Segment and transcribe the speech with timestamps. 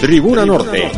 [0.00, 0.90] Tribuna Norte.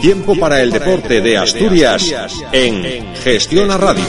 [0.00, 2.14] Tiempo para el deporte de Asturias
[2.52, 4.04] en Gestiona Radio.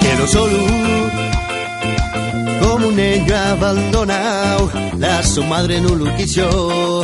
[0.00, 0.58] Quedo solo
[2.62, 7.02] como un niño abandonado, la su madre no lo quiso,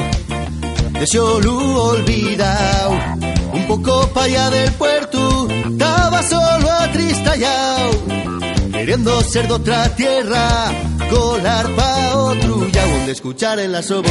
[0.93, 2.99] de solo olvidado,
[3.53, 7.91] un poco para allá del puerto, estaba solo atristallado,
[8.87, 10.73] queriendo ser de otra tierra,
[11.11, 14.09] colar pa' otro donde escuchar en la sobo.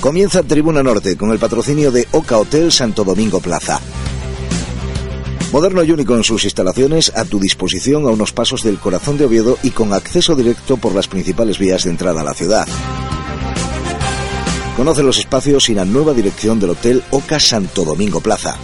[0.00, 3.80] Comienza Tribuna Norte con el patrocinio de Oca Hotel Santo Domingo Plaza.
[5.50, 9.24] Moderno y único en sus instalaciones, a tu disposición a unos pasos del corazón de
[9.24, 12.68] Oviedo y con acceso directo por las principales vías de entrada a la ciudad.
[14.76, 18.56] Conoce los espacios y la nueva dirección del Hotel Oca Santo Domingo Plaza.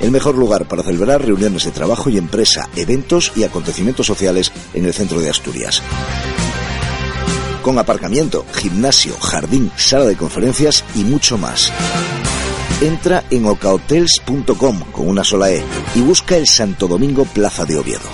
[0.00, 4.86] El mejor lugar para celebrar reuniones de trabajo y empresa, eventos y acontecimientos sociales en
[4.86, 5.82] el centro de Asturias.
[7.62, 11.70] Con aparcamiento, gimnasio, jardín, sala de conferencias y mucho más.
[12.80, 15.62] Entra en ocahotels.com con una sola E
[15.96, 18.08] y busca el Santo Domingo Plaza de Oviedo.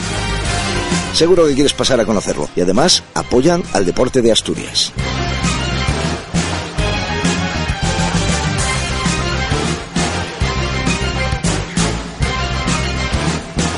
[1.13, 4.93] Seguro que quieres pasar a conocerlo y además apoyan al deporte de Asturias.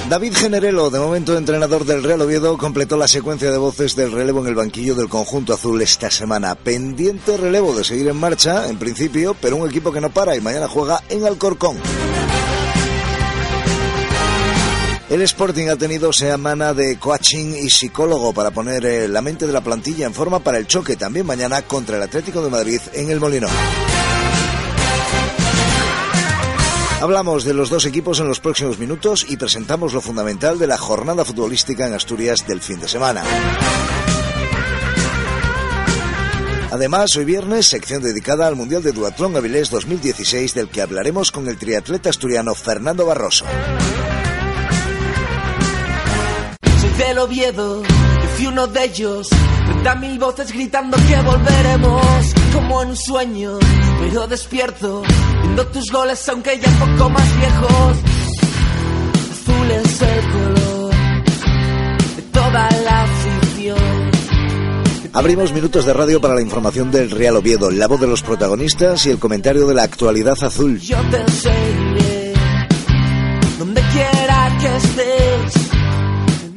[0.09, 4.41] David Generelo, de momento entrenador del Real Oviedo, completó la secuencia de voces del relevo
[4.41, 6.55] en el banquillo del conjunto azul esta semana.
[6.55, 10.41] Pendiente relevo de seguir en marcha, en principio, pero un equipo que no para y
[10.41, 11.79] mañana juega en Alcorcón.
[15.11, 19.53] El Sporting ha tenido semana de coaching y psicólogo para poner eh, la mente de
[19.53, 23.11] la plantilla en forma para el choque también mañana contra el Atlético de Madrid en
[23.11, 23.51] el Molinón.
[27.01, 30.79] Hablamos de los dos equipos en los próximos minutos y presentamos lo fundamental de la
[30.79, 33.23] jornada futbolística en Asturias del fin de semana.
[36.71, 41.49] Además, hoy viernes, sección dedicada al Mundial de Duatlón Avilés 2016, del que hablaremos con
[41.49, 43.45] el triatleta asturiano Fernando Barroso.
[46.81, 49.29] Soy del Oviedo, yo fui uno de ellos.
[49.85, 53.59] Da mil voces gritando que volveremos como en un sueño,
[54.01, 55.03] pero despierto
[55.43, 57.97] viendo tus goles aunque ya un poco más viejos.
[59.33, 60.95] Azul es el color
[62.17, 64.11] de toda la afición.
[65.13, 69.07] Abrimos minutos de radio para la información del Real Oviedo, la voz de los protagonistas
[69.07, 70.79] y el comentario de la actualidad azul.
[70.79, 71.86] Yo te seguiré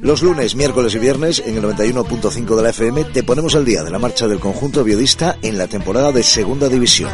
[0.02, 3.84] Los lunes, miércoles y viernes en el 91.5 de la FM te ponemos al día
[3.84, 7.12] de la marcha del conjunto viodista en la temporada de Segunda División.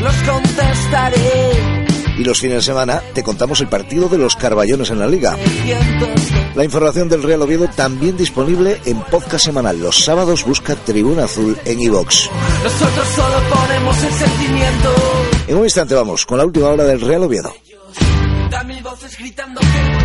[0.00, 1.82] Los contestaré.
[2.16, 5.36] Y los fines de semana te contamos el partido de los Carballones en la Liga.
[6.54, 9.80] La información del Real Oviedo también disponible en podcast semanal.
[9.80, 12.30] Los sábados busca Tribuna Azul en iVox.
[12.62, 14.94] Nosotros solo ponemos el sentimiento.
[15.48, 17.52] En un instante vamos con la última hora del Real Oviedo.
[18.50, 20.01] Da mil voces gritando que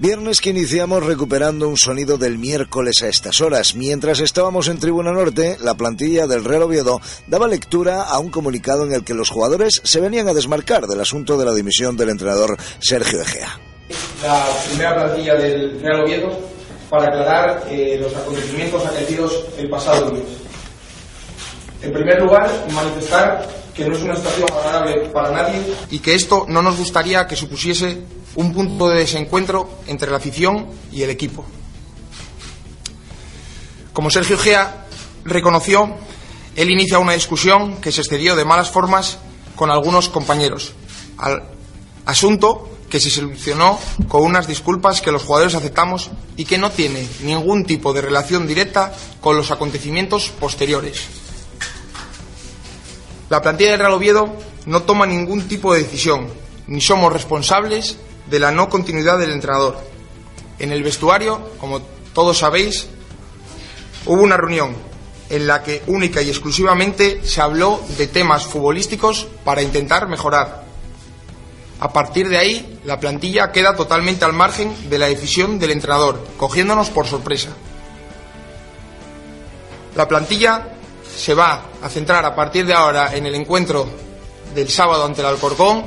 [0.00, 3.74] Viernes que iniciamos recuperando un sonido del miércoles a estas horas.
[3.74, 8.84] Mientras estábamos en Tribuna Norte, la plantilla del Real Oviedo daba lectura a un comunicado
[8.84, 12.10] en el que los jugadores se venían a desmarcar del asunto de la dimisión del
[12.10, 13.58] entrenador Sergio Egea.
[14.22, 16.28] La primera plantilla del Real Oviedo
[16.88, 20.28] para aclarar eh, los acontecimientos acaecidos el pasado lunes.
[21.82, 25.60] En primer lugar, manifestar que no es una situación agradable para nadie
[25.90, 27.98] y que esto no nos gustaría que supusiese
[28.34, 31.44] un punto de desencuentro entre la afición y el equipo.
[33.92, 34.86] Como Sergio Gea
[35.24, 35.96] reconoció,
[36.54, 39.18] él inicia una discusión que se excedió de malas formas
[39.56, 40.72] con algunos compañeros
[41.18, 41.42] Al
[42.06, 43.78] asunto que se solucionó
[44.08, 48.46] con unas disculpas que los jugadores aceptamos y que no tiene ningún tipo de relación
[48.46, 51.06] directa con los acontecimientos posteriores.
[53.28, 54.36] La plantilla del Real Oviedo
[54.66, 56.28] no toma ningún tipo de decisión,
[56.66, 57.98] ni somos responsables
[58.28, 59.78] de la no continuidad del entrenador.
[60.58, 61.80] En el vestuario, como
[62.12, 62.88] todos sabéis,
[64.06, 64.76] hubo una reunión
[65.30, 70.64] en la que única y exclusivamente se habló de temas futbolísticos para intentar mejorar.
[71.80, 76.26] A partir de ahí, la plantilla queda totalmente al margen de la decisión del entrenador,
[76.36, 77.50] cogiéndonos por sorpresa.
[79.94, 80.72] La plantilla
[81.16, 83.86] se va a centrar a partir de ahora en el encuentro
[84.54, 85.84] del sábado ante el Alcorcón,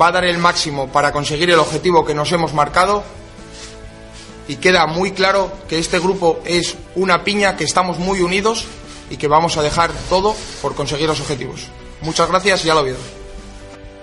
[0.00, 3.02] va a dar el máximo para conseguir el objetivo que nos hemos marcado
[4.48, 8.66] y queda muy claro que este grupo es una piña, que estamos muy unidos
[9.10, 11.68] y que vamos a dejar todo por conseguir los objetivos.
[12.02, 12.96] Muchas gracias y ya lo veo.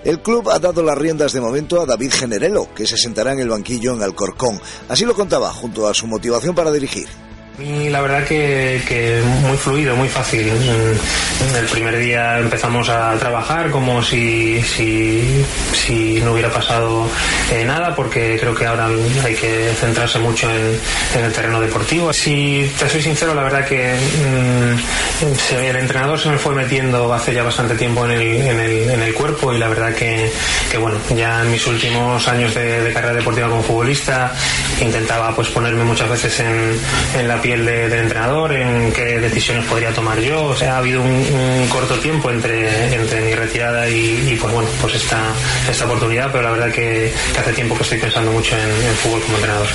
[0.04, 3.38] El club ha dado las riendas de momento a David Generelo, que se sentará en
[3.38, 4.60] el banquillo en Alcorcón.
[4.88, 7.06] Así lo contaba, junto a su motivación para dirigir.
[7.58, 10.50] Y la verdad que, muy fluido, muy fácil.
[11.54, 17.06] El primer día empezamos a trabajar como si, si, no hubiera pasado
[17.52, 18.88] eh, nada, porque creo que ahora
[19.22, 20.78] hay que centrarse mucho en,
[21.22, 22.12] el terreno deportivo.
[22.12, 27.34] Si te soy sincero, la verdad que mm, el entrenador se me fue metiendo hace
[27.34, 30.32] ya bastante tiempo en el, cuerpo y la verdad que,
[30.78, 34.32] bueno, ya en mis últimos años de, carrera deportiva como futbolista
[34.80, 36.78] intentaba pues ponerme muchas veces en,
[37.18, 40.44] en la piel del entrenador, en qué decisiones podría tomar yo.
[40.44, 42.88] O sea, ha habido un, corto tiempo entre,
[43.22, 45.20] mi retirada y, pues bueno, pues esta,
[45.68, 49.36] esta oportunidad, pero la verdad que, hace tiempo que estoy pensando mucho en, fútbol como
[49.36, 49.68] entrenador.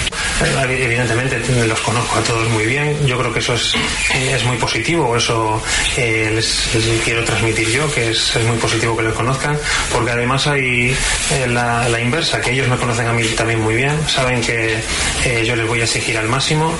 [0.69, 3.73] Evidentemente los conozco a todos muy bien, yo creo que eso es,
[4.13, 5.61] es muy positivo, eso
[5.97, 6.69] eh, les,
[7.03, 9.57] quiero transmitir yo, que es, muy positivo que les conozcan,
[9.91, 10.95] porque además hay
[11.31, 14.77] eh, la, inversa, que ellos me conocen a mí también muy bien, saben que
[15.25, 16.71] eh, yo les voy a exigir al máximo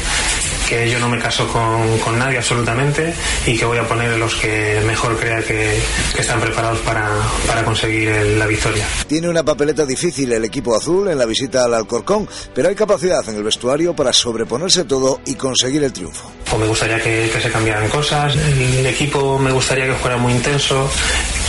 [0.68, 3.14] que yo no me caso con, nadie absolutamente
[3.46, 5.80] y que voy a poner los que mejor crea que,
[6.18, 7.10] están preparados para,
[7.46, 8.86] para conseguir la victoria.
[9.08, 13.28] Tiene una papeleta difícil el equipo azul en la visita al Alcorcón, pero hay capacidad
[13.30, 16.32] en el vestuario para sobreponerse todo y conseguir el triunfo.
[16.52, 20.34] O me gustaría que, que se cambiaran cosas, el equipo me gustaría que fuera muy
[20.34, 20.90] intenso,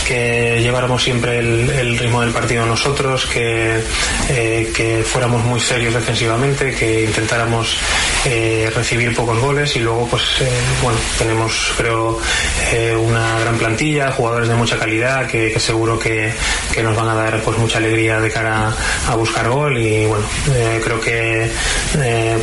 [0.09, 3.79] que lleváramos siempre el, ritmo del partido nosotros, que,
[4.29, 7.77] eh, que fuéramos muy serios defensivamente, que intentáramos
[8.25, 10.49] eh, recibir pocos goles y luego pues eh,
[10.81, 12.19] bueno tenemos creo
[12.97, 16.33] una gran plantilla, jugadores de mucha calidad que, seguro que,
[16.81, 18.73] nos van a dar pues mucha alegría de cara
[19.07, 20.25] a buscar gol y bueno
[20.83, 21.51] creo que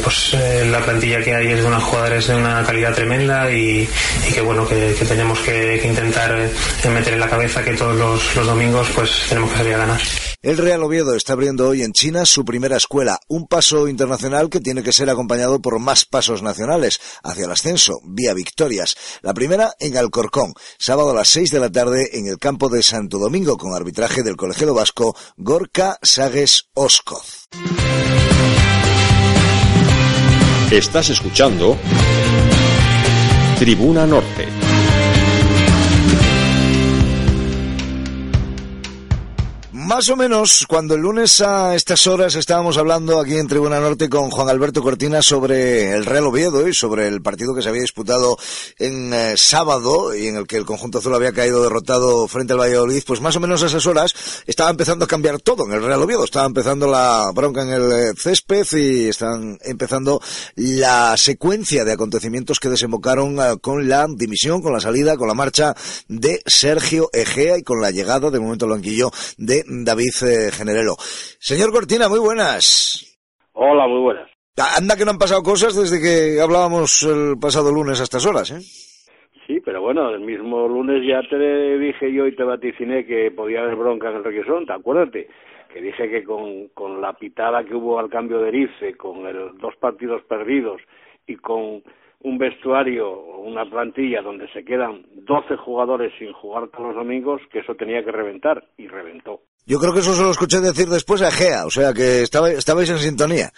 [0.03, 0.37] pues
[0.67, 3.89] la plantilla que hay es de unos jugadores de una calidad tremenda y,
[4.33, 6.49] que bueno que, tenemos que intentar
[6.91, 10.01] meter en la cabeza que todos los, domingos pues tenemos que salir a ganar.
[10.43, 14.61] El Real Oviedo está abriendo hoy en China su primera escuela, un paso internacional que
[14.61, 18.97] tiene que ser acompañado por más pasos nacionales hacia el ascenso, vía victorias.
[19.23, 22.83] La primera en Alcorcón, sábado a las 6 de la tarde en el campo de
[22.83, 27.49] Santo Domingo con arbitraje del colegiado vasco Gorka Sages Oskoz.
[30.71, 31.79] Estás escuchando
[33.59, 34.66] Tribuna Norte.
[39.87, 44.09] Más o menos cuando el lunes a estas horas estábamos hablando aquí en Tribuna Norte
[44.09, 47.83] con Juan Alberto Cortina sobre el Real Oviedo y sobre el partido que se había
[47.83, 48.37] disputado
[48.81, 52.59] en eh, sábado y en el que el conjunto azul había caído derrotado frente al
[52.59, 54.13] Valladolid, pues más o menos a esas horas
[54.49, 57.93] estaba empezando a cambiar todo en el Real Oviedo, estaba empezando la bronca en el
[57.93, 60.21] eh, césped y están empezando
[60.57, 65.35] la secuencia de acontecimientos que desembocaron eh, con la dimisión, con la salida, con la
[65.35, 65.77] marcha
[66.09, 70.95] de Sergio Egea y con la llegada de momento blanquillo de David eh, Generelo.
[70.99, 73.19] Señor Cortina, muy buenas.
[73.53, 74.31] Hola, muy buenas.
[74.57, 78.51] Anda que no han pasado cosas desde que hablábamos el pasado lunes a estas horas,
[78.51, 78.61] ¿eh?
[79.47, 83.61] Sí, pero bueno, el mismo lunes ya te dije yo y te vaticiné que podía
[83.61, 85.29] haber bronca en el Requesón, acuérdate,
[85.73, 89.57] que dije que con, con la pitada que hubo al cambio de Erice, con el,
[89.59, 90.81] dos partidos perdidos
[91.27, 91.83] y con
[92.23, 97.41] un vestuario o una plantilla donde se quedan 12 jugadores sin jugar todos los domingos,
[97.53, 99.43] que eso tenía que reventar y reventó.
[99.67, 102.91] Yo creo que eso se lo escuché decir después a Gea, o sea que estabais
[102.91, 103.51] en sintonía.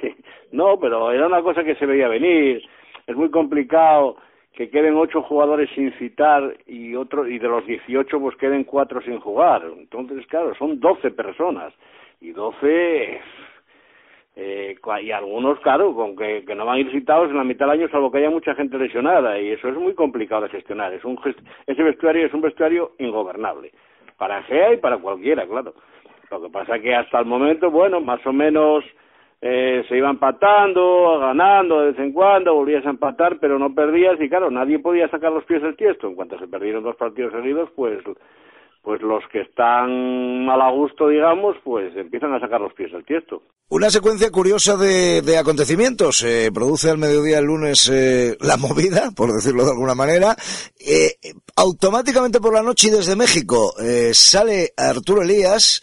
[0.00, 0.14] Sí.
[0.50, 2.62] No, pero era una cosa que se veía venir.
[3.06, 4.16] Es muy complicado
[4.54, 9.02] que queden ocho jugadores sin citar y otro y de los 18 pues queden cuatro
[9.02, 9.62] sin jugar.
[9.76, 11.72] Entonces, claro, son 12 personas
[12.20, 13.20] y 12
[14.36, 17.80] eh, y algunos, claro, con que, no van a ir citados en la mitad del
[17.80, 20.92] año, salvo que haya mucha gente lesionada, y eso es muy complicado de gestionar.
[20.94, 21.18] Es un
[21.66, 23.72] ese vestuario es un vestuario ingobernable,
[24.22, 25.74] para GEA y para cualquiera, claro.
[26.30, 28.84] Lo que pasa que hasta el momento, bueno, más o menos
[29.40, 34.20] eh, se iba empatando, ganando de vez en cuando, volvías a empatar, pero no perdías
[34.20, 36.06] y claro, nadie podía sacar los pies del tiesto.
[36.06, 37.98] En cuanto se perdieron dos partidos seguidos, pues
[38.82, 43.04] pues los que están mal a gusto, digamos, pues empiezan a sacar los pies del
[43.04, 43.42] tiesto.
[43.68, 46.18] Una secuencia curiosa de, de acontecimientos.
[46.18, 50.36] Se produce al mediodía el lunes eh, la movida, por decirlo de alguna manera.
[50.78, 51.14] Eh,
[51.56, 55.80] automáticamente por la noche y desde México eh, sale Arturo Elías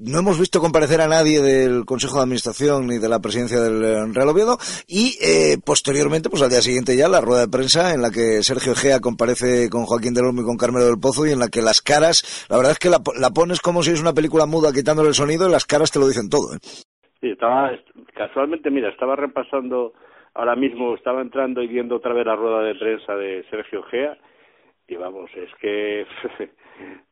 [0.00, 3.82] no hemos visto comparecer a nadie del Consejo de Administración ni de la presidencia del
[3.84, 4.56] eh, Real Oviedo
[4.86, 8.42] y eh, posteriormente, pues al día siguiente ya, la rueda de prensa en la que
[8.42, 11.48] Sergio Gea comparece con Joaquín del Olmo y con Carmelo del Pozo y en la
[11.48, 14.72] que las caras, la verdad es que la, pones como si es una película muda
[14.72, 16.54] quitándole el sonido y las caras te lo dicen todo.
[16.54, 16.58] ¿eh?
[17.20, 17.70] Sí, estaba,
[18.14, 19.92] casualmente, mira, estaba repasando,
[20.34, 24.18] ahora mismo estaba entrando y viendo otra vez la rueda de prensa de Sergio Gea
[24.88, 26.06] y vamos, es que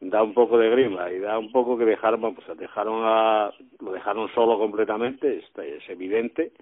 [0.00, 3.92] da un poco de grima y da un poco que dejaron, pues dejaron a, lo
[3.92, 6.52] dejaron solo completamente, es, es evidente.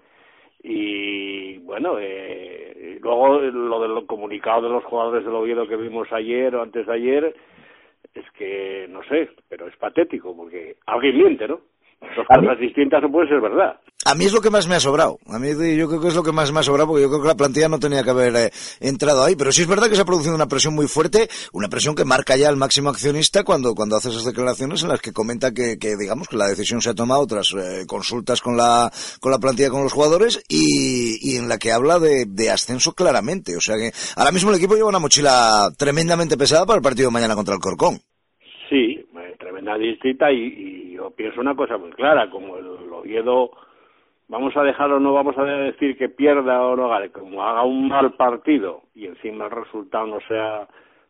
[0.61, 6.53] Y bueno, eh, luego lo del comunicado de los jugadores del Oviedo que vimos ayer
[6.55, 7.35] o antes de ayer,
[8.13, 11.61] es que no sé, pero es patético porque alguien miente, ¿no?
[12.01, 13.79] Dos cosas distintas no pueden ser verdad.
[14.05, 15.19] A mí es lo que más me ha sobrado.
[15.27, 17.21] A mí yo creo que es lo que más me ha sobrado porque yo creo
[17.21, 19.35] que la plantilla no tenía que haber eh, entrado ahí.
[19.35, 22.05] Pero sí es verdad que se ha producido una presión muy fuerte, una presión que
[22.05, 25.77] marca ya el máximo accionista cuando, cuando hace esas declaraciones en las que comenta que,
[25.77, 28.89] que digamos, que la decisión se ha tomado tras eh, consultas con la,
[29.19, 32.93] con la plantilla, con los jugadores y, y en la que habla de, de, ascenso
[32.93, 33.57] claramente.
[33.57, 37.09] O sea que ahora mismo el equipo lleva una mochila tremendamente pesada para el partido
[37.09, 37.99] de mañana contra el Corcón.
[38.69, 39.03] Sí,
[39.59, 43.51] tremenda distinta y, y yo pienso una cosa muy clara, como el Oviedo
[44.27, 47.87] vamos a dejarlo, no vamos a decir que pierda o no gane, como haga un
[47.87, 50.67] mal partido y encima el resultado no sea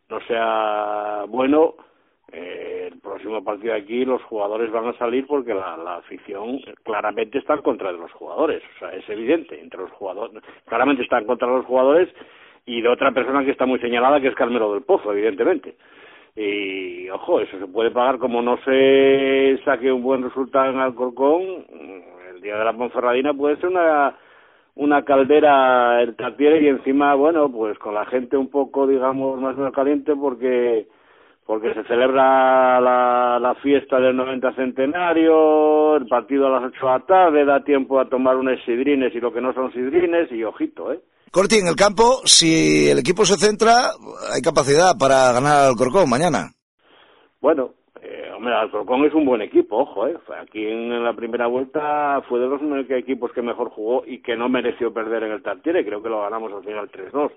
[0.09, 1.75] no sea bueno,
[2.31, 7.37] eh, el próximo partido aquí los jugadores van a salir porque la, la afición claramente
[7.37, 11.19] está en contra de los jugadores, o sea, es evidente, entre los jugadores, claramente está
[11.19, 12.09] en contra de los jugadores
[12.65, 15.75] y de otra persona que está muy señalada que es Carmelo del Pozo, evidentemente.
[16.41, 21.65] Y ojo, eso se puede pagar como no se saque un buen resultado en Alcorcón,
[22.34, 24.15] el día de la Ponferradina puede ser una
[24.75, 29.55] una caldera el Tartiere y encima, bueno, pues con la gente un poco, digamos, más
[29.55, 30.88] o menos caliente porque
[31.46, 36.91] porque se celebra la, la fiesta del 90 centenario, el partido a las 8 de
[36.91, 40.46] la tarde, da tiempo a tomar unos sidrines y lo que no son sidrines y
[40.46, 41.00] ojito, ¿eh?
[41.31, 43.91] Corti, en el campo, si el equipo se centra,
[44.33, 46.51] hay capacidad para ganar al Corcón mañana.
[47.39, 47.74] Bueno,
[48.39, 50.17] Hombre, Alcorcón es un buen equipo, ojo, ¿eh?
[50.41, 54.48] Aquí en la primera vuelta fue de los equipos que mejor jugó y que no
[54.48, 57.31] mereció perder en el Tartiere, creo que lo ganamos al final 3-2.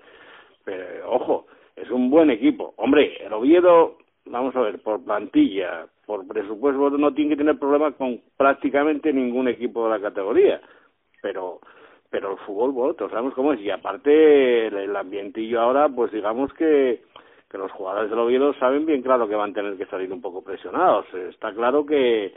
[0.63, 2.73] Pero, ojo, es un buen equipo.
[2.77, 3.97] Hombre, el Oviedo,
[4.27, 9.49] vamos a ver, por plantilla, por presupuesto, no tiene que tener problema con prácticamente ningún
[9.49, 10.61] equipo de la categoría.
[11.21, 11.59] Pero
[12.13, 13.59] pero el fútbol, bueno, todos sabemos cómo es.
[13.61, 17.01] Y aparte, el ambientillo ahora, pues digamos que
[17.53, 20.21] que los jugadores del Oviedo saben bien claro que van a tener que salir un
[20.21, 21.05] poco presionados.
[21.13, 22.33] Está claro que,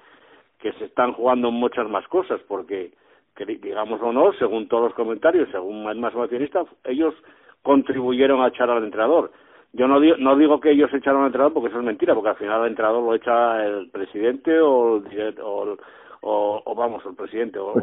[0.59, 2.93] que se están jugando muchas más cosas, porque,
[3.35, 7.15] que, digamos o no, según todos los comentarios, según el más accionista, ellos
[7.63, 9.33] contribuyeron a echar al entrenador.
[9.73, 12.31] Yo no digo, no digo que ellos echaron al entrenador porque eso es mentira, porque
[12.31, 15.03] al final el entrenador lo echa el presidente o,
[15.43, 15.77] o,
[16.23, 17.75] o, o vamos, el presidente, o,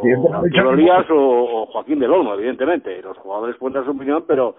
[1.09, 3.01] o, o, Joaquín del Olmo, evidentemente.
[3.01, 4.55] Los jugadores pueden dar su opinión, pero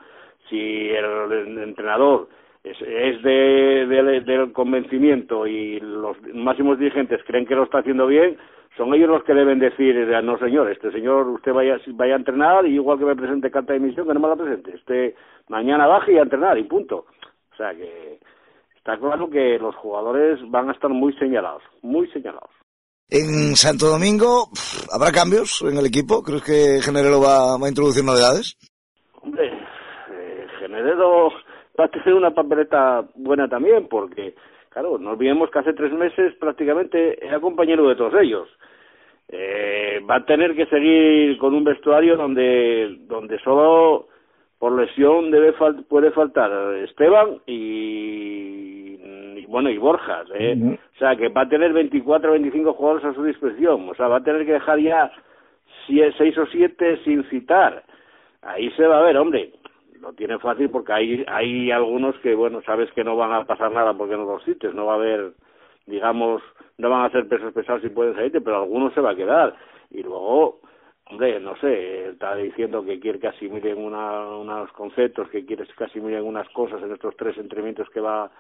[0.49, 2.29] si el entrenador
[2.63, 8.07] es, es de, de, del convencimiento y los máximos dirigentes creen que lo está haciendo
[8.07, 8.37] bien,
[8.77, 12.67] son ellos los que deben decir, no señor, este señor usted vaya, vaya a entrenar
[12.67, 15.15] y igual que me presente carta de emisión, que no me la presente, este
[15.49, 17.07] mañana baje y a entrenar y punto.
[17.53, 18.19] O sea que
[18.77, 22.51] está claro que los jugadores van a estar muy señalados, muy señalados.
[23.11, 24.49] En Santo Domingo,
[24.91, 26.23] ¿habrá cambios en el equipo?
[26.23, 28.57] ¿Crees que Generelo va, a introducir novedades?
[29.21, 31.29] Hombre, eh, Generelo
[31.79, 34.35] va a tener una papeleta buena también, porque,
[34.71, 38.49] claro, no olvidemos que hace tres meses prácticamente era compañero de todos ellos.
[39.29, 44.09] Eh, va a tener que seguir con un vestuario donde, donde solo
[44.59, 45.53] por lesión debe
[45.89, 48.74] puede faltar Esteban y,
[49.55, 50.59] bueno y Borjas ¿eh?
[50.97, 53.89] o sea que va a tener 24 o 25 jugadores a su disposición.
[53.89, 55.13] O sea va a tener que dejar ya
[55.87, 57.85] seis o siete sin citar.
[58.43, 59.53] Ahí se va a ver hombre.
[60.01, 63.71] Lo tiene fácil porque hay, hay algunos que, bueno, sabes que no van a pasar
[63.71, 65.33] nada porque no los cites, no va a haber,
[65.87, 66.43] digamos,
[66.77, 69.55] no van a ser pesos pesados si pueden salirte, pero algunos se va a quedar.
[69.93, 70.59] Y luego,
[71.09, 75.85] hombre, no sé, está diciendo que quiere que asimilen una, unos conceptos, que quiere que
[75.85, 78.31] asimilen unas cosas en estos tres entrenamientos que va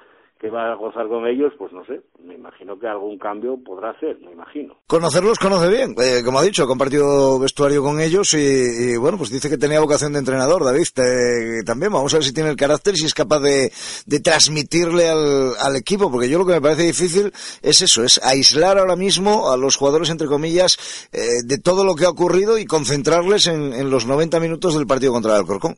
[0.44, 3.92] que va a gozar con ellos, pues no sé, me imagino que algún cambio podrá
[3.92, 4.76] hacer, me imagino.
[4.86, 9.30] Conocerlos conoce bien, eh, como ha dicho, ha compartido vestuario con ellos y, bueno, pues
[9.30, 12.56] dice que tenía vocación de entrenador, David, eh, también vamos a ver si tiene el
[12.56, 13.72] carácter, si es capaz de,
[14.04, 17.32] de transmitirle al, al, equipo, porque yo lo que me parece difícil
[17.62, 21.94] es eso, es aislar ahora mismo a los jugadores, entre comillas, eh, de todo lo
[21.94, 25.76] que ha ocurrido y concentrarles en, en los 90 minutos del partido contra el Alcorcón.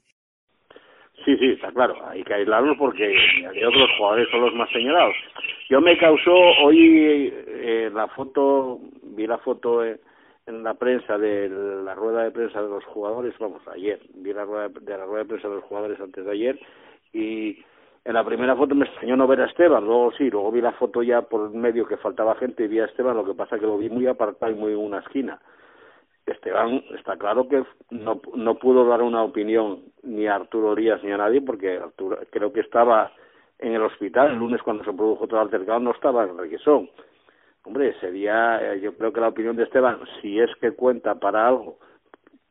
[1.24, 3.14] Sí, sí, está claro, hay que aislarlos porque
[3.50, 5.14] creo que los jugadores son los más señalados.
[5.68, 9.98] Yo me causó hoy eh, la foto, vi la foto en,
[10.46, 14.68] la prensa de la rueda de prensa de los jugadores, vamos, ayer, vi la rueda
[14.68, 16.58] de la rueda de prensa de los jugadores antes de ayer
[17.12, 17.58] y
[18.04, 20.72] en la primera foto me extrañó no ver a Esteban, luego sí, luego vi la
[20.72, 23.66] foto ya por medio que faltaba gente y vi a Esteban, lo que pasa que
[23.66, 25.40] lo vi muy apartado y muy en una esquina
[26.26, 31.12] Esteban está claro que no, no pudo dar una opinión ni a Arturo Díaz ni
[31.12, 33.12] a nadie porque Arturo creo que estaba
[33.58, 36.90] en el hospital el lunes cuando se produjo todo el altercado no estaba en Requesón.
[37.64, 41.48] Hombre, sería, eh, yo creo que la opinión de Esteban, si es que cuenta para
[41.48, 41.78] algo,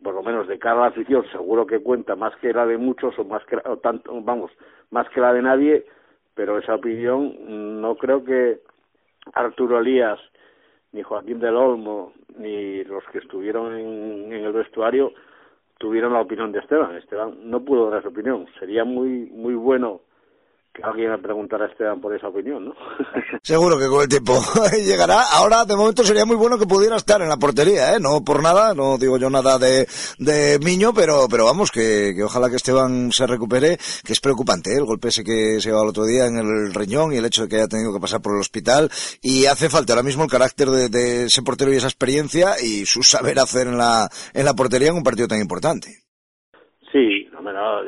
[0.03, 2.77] por lo menos de cara a la afición, seguro que cuenta más que la de
[2.77, 4.51] muchos o más que o tanto, vamos,
[4.91, 5.85] más que la de nadie,
[6.33, 8.59] pero esa opinión no creo que
[9.33, 10.19] Arturo Elías
[10.95, 15.11] ni Joaquín del Olmo, ni los que estuvieron en, en el vestuario
[15.77, 16.95] tuvieron la opinión de Esteban.
[16.95, 18.47] Esteban no pudo dar su opinión.
[18.59, 20.01] Sería muy muy bueno
[20.75, 22.75] que alguien me preguntara a Esteban por esa opinión, ¿no?
[23.41, 24.33] Seguro que con el tiempo
[24.85, 25.21] llegará.
[25.33, 27.99] Ahora, de momento, sería muy bueno que pudiera estar en la portería, ¿eh?
[27.99, 29.87] No por nada, no digo yo nada de,
[30.19, 34.71] de Miño, pero, pero vamos, que, que ojalá que Esteban se recupere, que es preocupante,
[34.71, 34.77] ¿eh?
[34.77, 37.43] El golpe ese que se llevó el otro día en el riñón y el hecho
[37.43, 38.89] de que haya tenido que pasar por el hospital.
[39.21, 42.85] Y hace falta ahora mismo el carácter de, de ese portero y esa experiencia y
[42.85, 45.87] su saber hacer en la, en la portería en un partido tan importante.
[46.91, 47.81] Sí, no, no,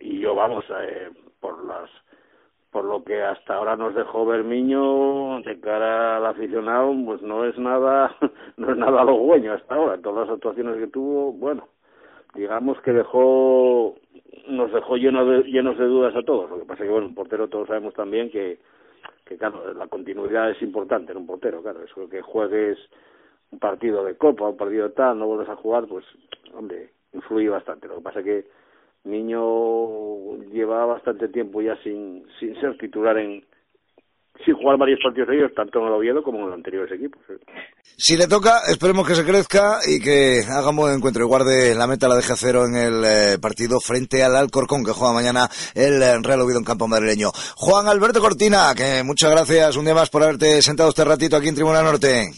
[0.00, 1.08] y yo vamos, eh,
[1.40, 1.88] por las
[2.76, 7.56] por lo que hasta ahora nos dejó Bermiño de cara al aficionado, pues no es
[7.56, 8.14] nada,
[8.58, 9.96] no es nada halagüeño hasta ahora.
[9.96, 11.68] Todas las actuaciones que tuvo, bueno,
[12.34, 13.94] digamos que dejó,
[14.48, 16.50] nos dejó lleno de, llenos de dudas a todos.
[16.50, 18.58] Lo que pasa es que, bueno, un portero todos sabemos también que,
[19.24, 22.76] que claro, la continuidad es importante en un portero, claro, eso que juegues
[23.52, 26.04] un partido de copa, un partido tal, no vuelves a jugar, pues,
[26.52, 27.88] hombre, influye bastante.
[27.88, 28.44] Lo que pasa que
[29.06, 33.44] Niño lleva bastante tiempo ya sin, sin ser titular en,
[34.44, 37.20] sin jugar varios partidos de ellos, tanto en el Oviedo como en los anteriores equipos.
[37.96, 41.74] Si le toca, esperemos que se crezca y que haga un buen encuentro y guarde
[41.74, 45.14] la meta, la deje a cero en el eh, partido frente al Alcorcón que juega
[45.14, 47.30] mañana el eh, Real Oviedo en campo madrileño.
[47.56, 51.48] Juan Alberto Cortina, que muchas gracias un día más por haberte sentado este ratito aquí
[51.48, 52.30] en Tribuna Norte.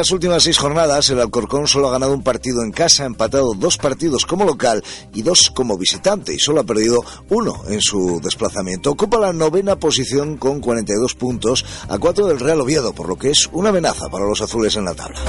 [0.00, 3.52] Las últimas seis jornadas, el Alcorcón solo ha ganado un partido en casa, ha empatado
[3.52, 4.82] dos partidos como local
[5.12, 8.92] y dos como visitante, y solo ha perdido uno en su desplazamiento.
[8.92, 13.28] Ocupa la novena posición con 42 puntos a cuatro del Real Oviedo, por lo que
[13.28, 15.20] es una amenaza para los azules en la tabla.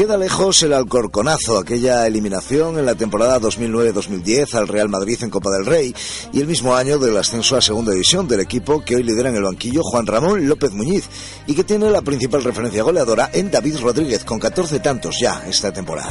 [0.00, 5.50] Queda lejos el Alcorconazo, aquella eliminación en la temporada 2009-2010 al Real Madrid en Copa
[5.50, 5.94] del Rey
[6.32, 9.36] y el mismo año del ascenso a Segunda División del equipo que hoy lidera en
[9.36, 11.04] el banquillo Juan Ramón López Muñiz
[11.46, 15.70] y que tiene la principal referencia goleadora en David Rodríguez con 14 tantos ya esta
[15.70, 16.08] temporada.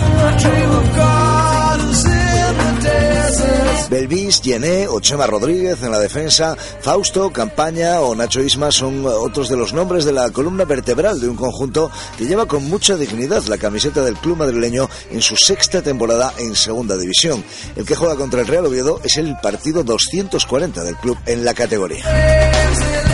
[3.90, 9.50] Belvis, Yené o Chema Rodríguez en la defensa, Fausto, Campaña o Nacho Isma son otros
[9.50, 13.44] de los nombres de la columna vertebral de un conjunto que lleva con mucha dignidad
[13.46, 17.44] la camiseta del club madrileño en su sexta temporada en segunda división.
[17.76, 21.54] El que juega contra el Real Oviedo es el partido 240 del club en la
[21.54, 23.09] categoría.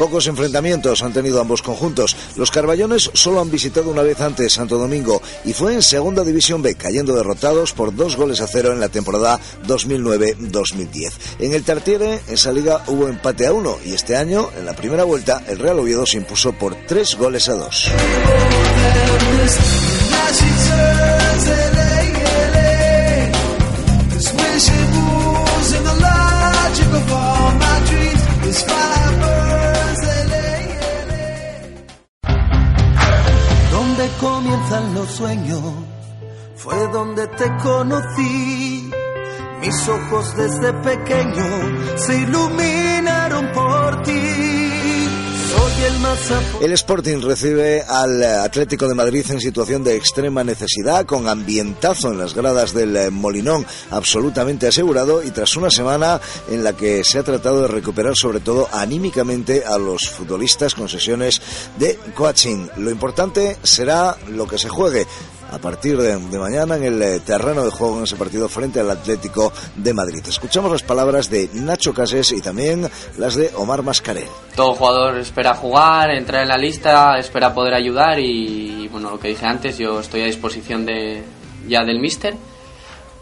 [0.00, 2.16] Pocos enfrentamientos han tenido ambos conjuntos.
[2.34, 6.62] Los Carballones solo han visitado una vez antes Santo Domingo y fue en Segunda División
[6.62, 11.12] B, cayendo derrotados por dos goles a cero en la temporada 2009-2010.
[11.40, 15.04] En el Tartiere, esa liga hubo empate a uno y este año, en la primera
[15.04, 17.90] vuelta, el Real Oviedo se impuso por tres goles a dos.
[35.10, 35.62] Sueños,
[36.56, 38.90] fue donde te conocí.
[39.60, 41.44] Mis ojos desde pequeño
[41.96, 44.59] se iluminaron por ti.
[46.60, 52.18] El Sporting recibe al Atlético de Madrid en situación de extrema necesidad, con ambientazo en
[52.18, 57.22] las gradas del Molinón absolutamente asegurado y tras una semana en la que se ha
[57.22, 61.40] tratado de recuperar sobre todo anímicamente a los futbolistas con sesiones
[61.78, 62.66] de coaching.
[62.76, 65.06] Lo importante será lo que se juegue
[65.50, 68.90] a partir de, mañana en el eh, terreno de juego en ese partido frente al
[68.90, 70.22] Atlético de Madrid.
[70.26, 74.28] Escuchamos las palabras de Nacho Casés y también las de Omar Mascarel.
[74.54, 79.28] Todo jugador espera jugar, entrar en la lista, espera poder ayudar y bueno, lo que
[79.28, 81.24] dije antes, yo estoy a disposición de
[81.66, 82.34] ya del míster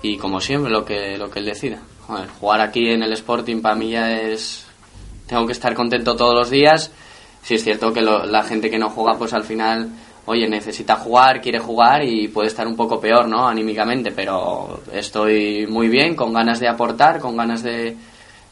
[0.02, 1.80] y como siempre lo que lo que él decida.
[2.40, 4.66] jugar aquí en el Sporting para mí ya es
[5.26, 6.90] tengo que estar contento todos los días.
[7.42, 9.90] Si es cierto que la gente que no juega pues al final
[10.28, 13.48] oye, necesita jugar, quiere jugar y puede estar un poco peor, ¿no?
[13.48, 17.96] Anímicamente, pero estoy muy bien, con ganas de aportar, con ganas de,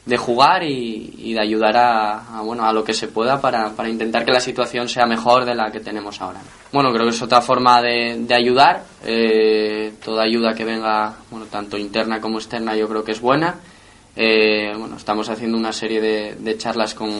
[0.07, 4.25] de jugar y, de ayudar a, bueno, a lo que se pueda para, para, intentar
[4.25, 6.41] que la situación sea mejor de la que tenemos ahora.
[6.73, 8.85] Bueno, creo que es otra forma de, de ayudar.
[9.05, 13.57] Eh, toda ayuda que venga, bueno, tanto interna como externa, yo creo que es buena.
[14.17, 17.11] Eh, bueno, estamos haciendo una serie de, de charlas con,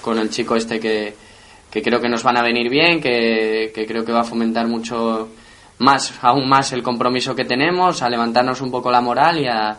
[0.00, 1.31] con el chico este que,
[1.72, 5.30] que creo que nos van a venir bien, que, creo que va a fomentar mucho
[5.78, 9.78] más, aún más el compromiso que tenemos, a levantarnos un poco la moral y a,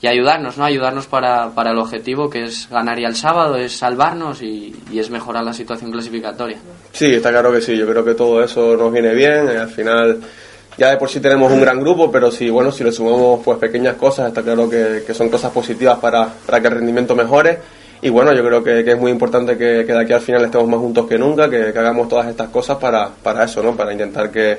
[0.00, 0.64] y ayudarnos, ¿no?
[0.64, 5.10] Ayudarnos para, para el objetivo que es ganar ya el sábado, es salvarnos y, es
[5.10, 6.56] mejorar la situación clasificatoria.
[6.92, 10.20] Sí, está claro que sí, yo creo que todo eso nos viene bien, al final
[10.78, 13.58] ya de por sí tenemos un gran grupo, pero si bueno, si le sumamos pues
[13.58, 17.83] pequeñas cosas, está claro que, que son cosas positivas para, para que el rendimiento mejore
[18.04, 20.78] y bueno, yo creo que, es muy importante que, de aquí al final estemos más
[20.78, 23.74] juntos que nunca, que, hagamos todas estas cosas para, para eso, ¿no?
[23.74, 24.58] Para intentar que,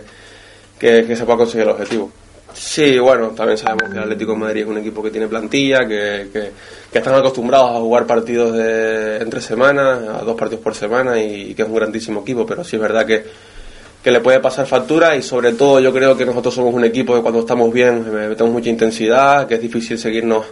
[0.79, 2.09] que, se pueda conseguir el objetivo.
[2.55, 5.87] Sí, bueno, también sabemos que el Atlético de Madrid es un equipo que tiene plantilla,
[5.87, 11.21] que, que, están acostumbrados a jugar partidos de entre semanas, a dos partidos por semana
[11.21, 13.25] y, que es un grandísimo equipo, pero sí es verdad que,
[14.03, 17.13] que le puede pasar factura y sobre todo yo creo que nosotros somos un equipo
[17.13, 20.45] que cuando estamos bien eh, metemos mucha intensidad, que es difícil seguirnos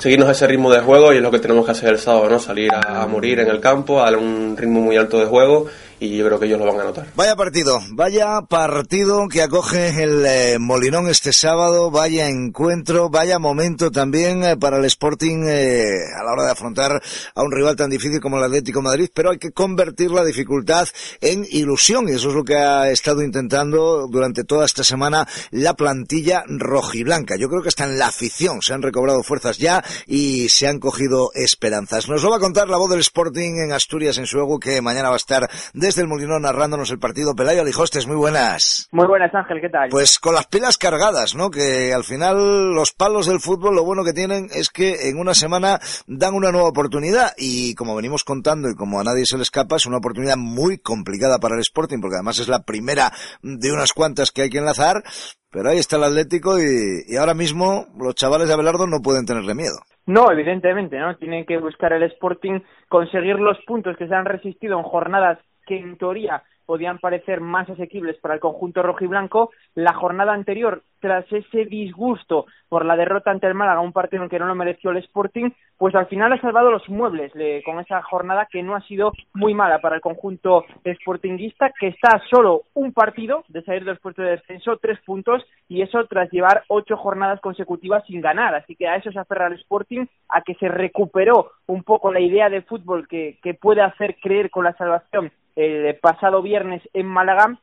[0.00, 2.38] seguirnos ese ritmo de juego y es lo que tenemos que hacer el sábado, ¿no?
[2.38, 5.66] Salir a, morir en el campo, a un ritmo muy alto de juego
[6.00, 7.06] y yo creo que ellos lo van a notar.
[7.14, 13.90] Vaya partido, vaya partido que acoge el eh, Molinón este sábado, vaya encuentro, vaya momento
[13.90, 17.02] también eh, para el Sporting eh, a la hora de afrontar
[17.34, 20.88] a un rival tan difícil como el Atlético Madrid, pero hay que convertir la dificultad
[21.20, 25.74] en ilusión y eso es lo que ha estado intentando durante toda esta semana la
[25.74, 27.36] plantilla rojiblanca.
[27.36, 30.80] Yo creo que está en la afición, se han recobrado fuerzas ya y se han
[30.80, 32.08] cogido esperanzas.
[32.08, 35.10] Nos lo va a contar la voz del Sporting en Asturias en Suego que mañana
[35.10, 37.34] va a estar de desde el Molinón narrándonos el partido.
[37.34, 38.88] Pelayo Alijostes, muy buenas.
[38.92, 39.88] Muy buenas, Ángel, ¿qué tal?
[39.88, 41.50] Pues con las pilas cargadas, ¿no?
[41.50, 45.34] Que al final los palos del fútbol lo bueno que tienen es que en una
[45.34, 49.42] semana dan una nueva oportunidad y como venimos contando y como a nadie se le
[49.42, 53.10] escapa, es una oportunidad muy complicada para el Sporting porque además es la primera
[53.42, 55.02] de unas cuantas que hay que enlazar.
[55.50, 59.26] Pero ahí está el Atlético y, y ahora mismo los chavales de Abelardo no pueden
[59.26, 59.80] tenerle miedo.
[60.06, 61.16] No, evidentemente, ¿no?
[61.16, 65.78] Tienen que buscar el Sporting conseguir los puntos que se han resistido en jornadas que
[65.78, 69.50] en teoría podían parecer más asequibles para el conjunto rojiblanco.
[69.74, 74.28] La jornada anterior, tras ese disgusto por la derrota ante el Málaga, un partido en
[74.28, 77.32] que no lo mereció el Sporting, pues al final ha salvado los muebles
[77.64, 80.64] con esa jornada que no ha sido muy mala para el conjunto
[81.00, 85.82] sportinguista, que está solo un partido de salir del puestos de descenso, tres puntos, y
[85.82, 88.54] eso tras llevar ocho jornadas consecutivas sin ganar.
[88.54, 92.20] Así que a eso se aferra el Sporting, a que se recuperó un poco la
[92.20, 97.06] idea de fútbol que, que puede hacer creer con la salvación el pasado viernes en
[97.06, 97.58] Málaga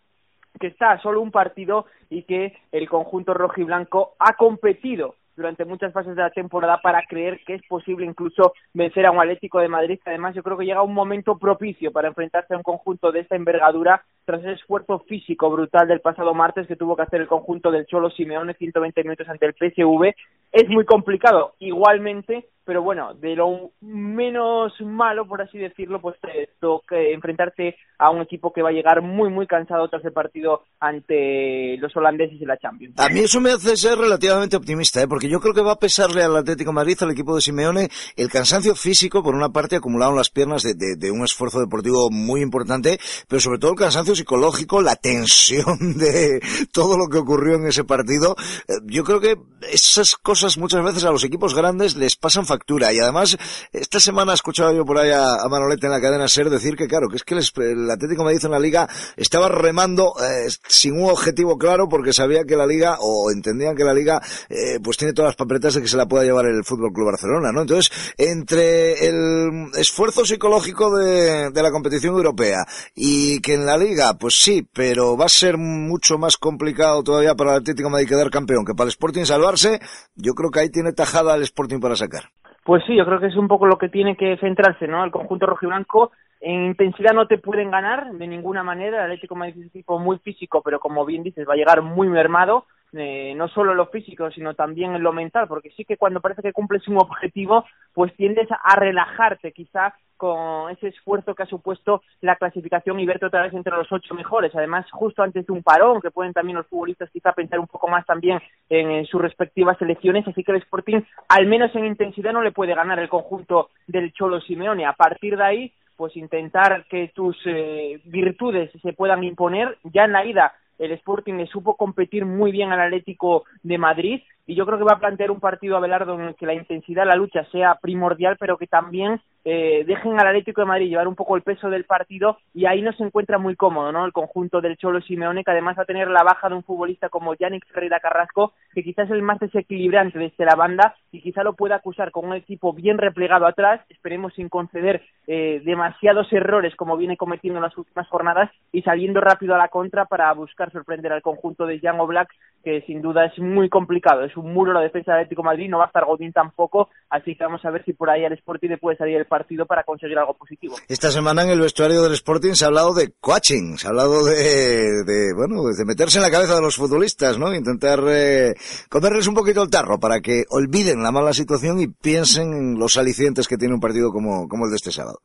[0.60, 5.65] que está solo un partido y que el conjunto rojo y blanco ha competido durante
[5.65, 9.60] muchas fases de la temporada para creer que es posible incluso vencer a un Atlético
[9.60, 12.63] de Madrid, que además yo creo que llega un momento propicio para enfrentarse a un
[12.63, 17.03] conjunto de esta envergadura tras el esfuerzo físico brutal del pasado martes que tuvo que
[17.03, 20.15] hacer el conjunto del Cholo Simeone 120 minutos ante el PSV.
[20.51, 26.49] Es muy complicado igualmente, pero bueno, de lo menos malo, por así decirlo, pues te
[26.60, 30.63] toca enfrentarte a un equipo que va a llegar muy, muy cansado tras el partido
[30.82, 32.99] ante los holandeses y la Champions.
[32.99, 35.08] A mí eso me hace ser relativamente optimista, ¿eh?
[35.08, 38.30] porque yo creo que va a pesarle al Atlético Madrid, al equipo de Simeone, el
[38.30, 42.41] cansancio físico, por una parte, acumulado en las piernas de, de, un esfuerzo deportivo muy
[42.41, 42.99] importante,
[43.30, 46.41] pero sobre todo el cansancio psicológico, la tensión de
[46.73, 48.36] todo lo que ocurrió en ese partido.
[48.67, 49.38] Eh, yo creo que
[49.71, 52.91] esas cosas muchas veces a los equipos grandes les pasan factura.
[52.91, 53.37] Y además,
[53.71, 56.87] esta semana he escuchado yo por ahí a, Manolete en la cadena SER decir que,
[56.87, 61.09] claro, que es que el, Atlético Madrid en la Liga estaba remando eh, sin un
[61.09, 65.13] objetivo claro porque sabía que la Liga, o entendían que la Liga, eh, pues tiene
[65.13, 67.61] todas las papeletas de que se la pueda llevar el Fútbol Club Barcelona, ¿no?
[67.61, 72.65] Entonces, entre el esfuerzo psicológico de, de la competición europea
[72.95, 77.35] y que en la Liga, pues sí, pero va a ser mucho más complicado todavía
[77.35, 79.79] para el Atlético Madrid quedar campeón que para el Sporting salvarse,
[80.15, 82.31] yo creo que ahí tiene tajada el Sporting para sacar.
[82.67, 85.06] Pues sí, yo creo que es un poco lo que tiene que centrarse, ¿no?
[85.06, 88.97] El conjunto rojiblanco en intensidad no te pueden ganar de ninguna manera.
[88.97, 91.82] El Atlético Madrid es un equipo muy físico, pero como bien dices, va a llegar
[91.82, 92.65] muy mermado.
[92.91, 96.19] Eh, no solo en lo físico, sino también en lo mental, porque sí que cuando
[96.19, 101.47] parece que cumples un objetivo, pues tiendes a relajarte quizá con ese esfuerzo que ha
[101.47, 104.53] supuesto la clasificación y verte otra vez entre los ocho mejores.
[104.56, 107.88] Además, justo antes de un parón, que pueden también los futbolistas quizá pensar un poco
[107.88, 112.41] más también en, sus respectivas selecciones, así que el Sporting, al menos en intensidad, no
[112.41, 114.86] le puede ganar el conjunto del Cholo Simeone.
[114.86, 119.77] A partir de ahí, pues intentar que tus eh, virtudes se puedan imponer.
[119.84, 124.21] Ya en la ida el Sporting le supo competir muy bien al Atlético de Madrid
[124.47, 126.53] y yo creo que va a plantear un partido a Belardo en el que la
[126.53, 131.07] intensidad la lucha sea primordial, pero que también eh, dejen al Atlético de Madrid llevar
[131.07, 134.05] un poco el peso del partido y ahí no se encuentra muy cómodo, ¿no?
[134.05, 137.10] El conjunto del Cholo Simeone, que además va a tener la baja de un futbolista
[137.10, 141.43] como Yannick Ferreira Carrasco, que quizás es el más desequilibrante desde la banda y quizá
[141.43, 146.75] lo pueda acusar con un equipo bien replegado atrás, esperemos sin conceder eh, demasiados errores
[146.75, 150.71] como viene cometiendo en las últimas jornadas y saliendo rápido a la contra para buscar
[150.71, 152.29] sorprender al conjunto de Jan Black,
[152.63, 155.86] que sin duda es muy complicado, un muro la defensa del Atlético Madrid, no va
[155.86, 158.78] a estar Godín tampoco, así que vamos a ver si por ahí al Sporting le
[158.78, 160.76] puede salir el partido para conseguir algo positivo.
[160.88, 164.26] Esta semana en el vestuario del Sporting se ha hablado de coaching, se ha hablado
[164.26, 167.54] de, de bueno, de meterse en la cabeza de los futbolistas, ¿no?
[167.54, 168.54] Intentar eh,
[168.89, 172.97] comerles un poquito el tarro para que olviden la mala situación y piensen en los
[172.97, 175.19] alicientes que tiene un partido como, como el de este sábado.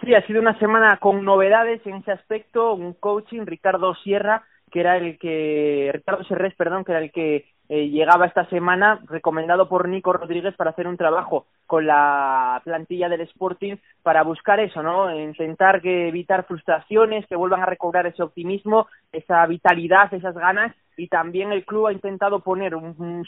[0.00, 4.80] Sí, ha sido una semana con novedades en ese aspecto, un coaching, Ricardo Sierra, que
[4.80, 9.68] era el que, Ricardo Serrés, perdón, que era el que eh, llegaba esta semana, recomendado
[9.68, 14.82] por Nico Rodríguez para hacer un trabajo con la plantilla del Sporting para buscar eso,
[14.82, 15.12] ¿no?
[15.18, 21.08] Intentar que evitar frustraciones, que vuelvan a recobrar ese optimismo, esa vitalidad, esas ganas y
[21.08, 22.72] también el club ha intentado poner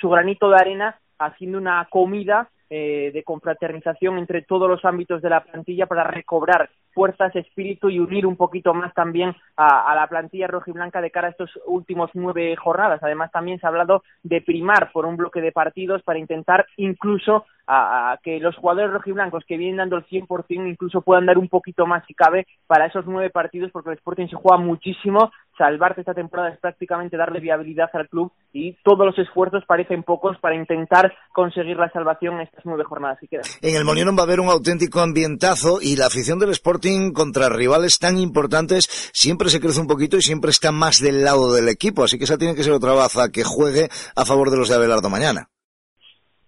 [0.01, 5.31] su granito de arena haciendo una comida eh, de confraternización entre todos los ámbitos de
[5.31, 10.49] la plantilla para recobrar fuerzas, espíritu y unir un poquito más también a, la plantilla
[10.49, 13.01] rojiblanca de cara a estos últimos nueve jornadas.
[13.03, 17.47] Además, también se ha hablado de primar por un bloque de partidos para intentar incluso
[17.69, 21.87] a, que los jugadores rojiblancos que vienen dando el 100% incluso puedan dar un poquito
[21.87, 26.15] más si cabe para esos nueve partidos porque el Sporting se juega muchísimo salvarse esta
[26.15, 31.13] temporada es prácticamente darle viabilidad al club y todos los esfuerzos parecen pocos para intentar
[31.35, 33.45] conseguir la salvación en estas nueve jornadas que quedan.
[33.61, 37.49] En el Molinón va a haber un auténtico ambientazo y la afición del Sporting contra
[37.49, 41.69] rivales tan importantes siempre se crece un poquito y siempre está más del lado del
[41.69, 44.69] equipo, así que esa tiene que ser otra baza que juegue a favor de los
[44.69, 45.49] de Abelardo mañana.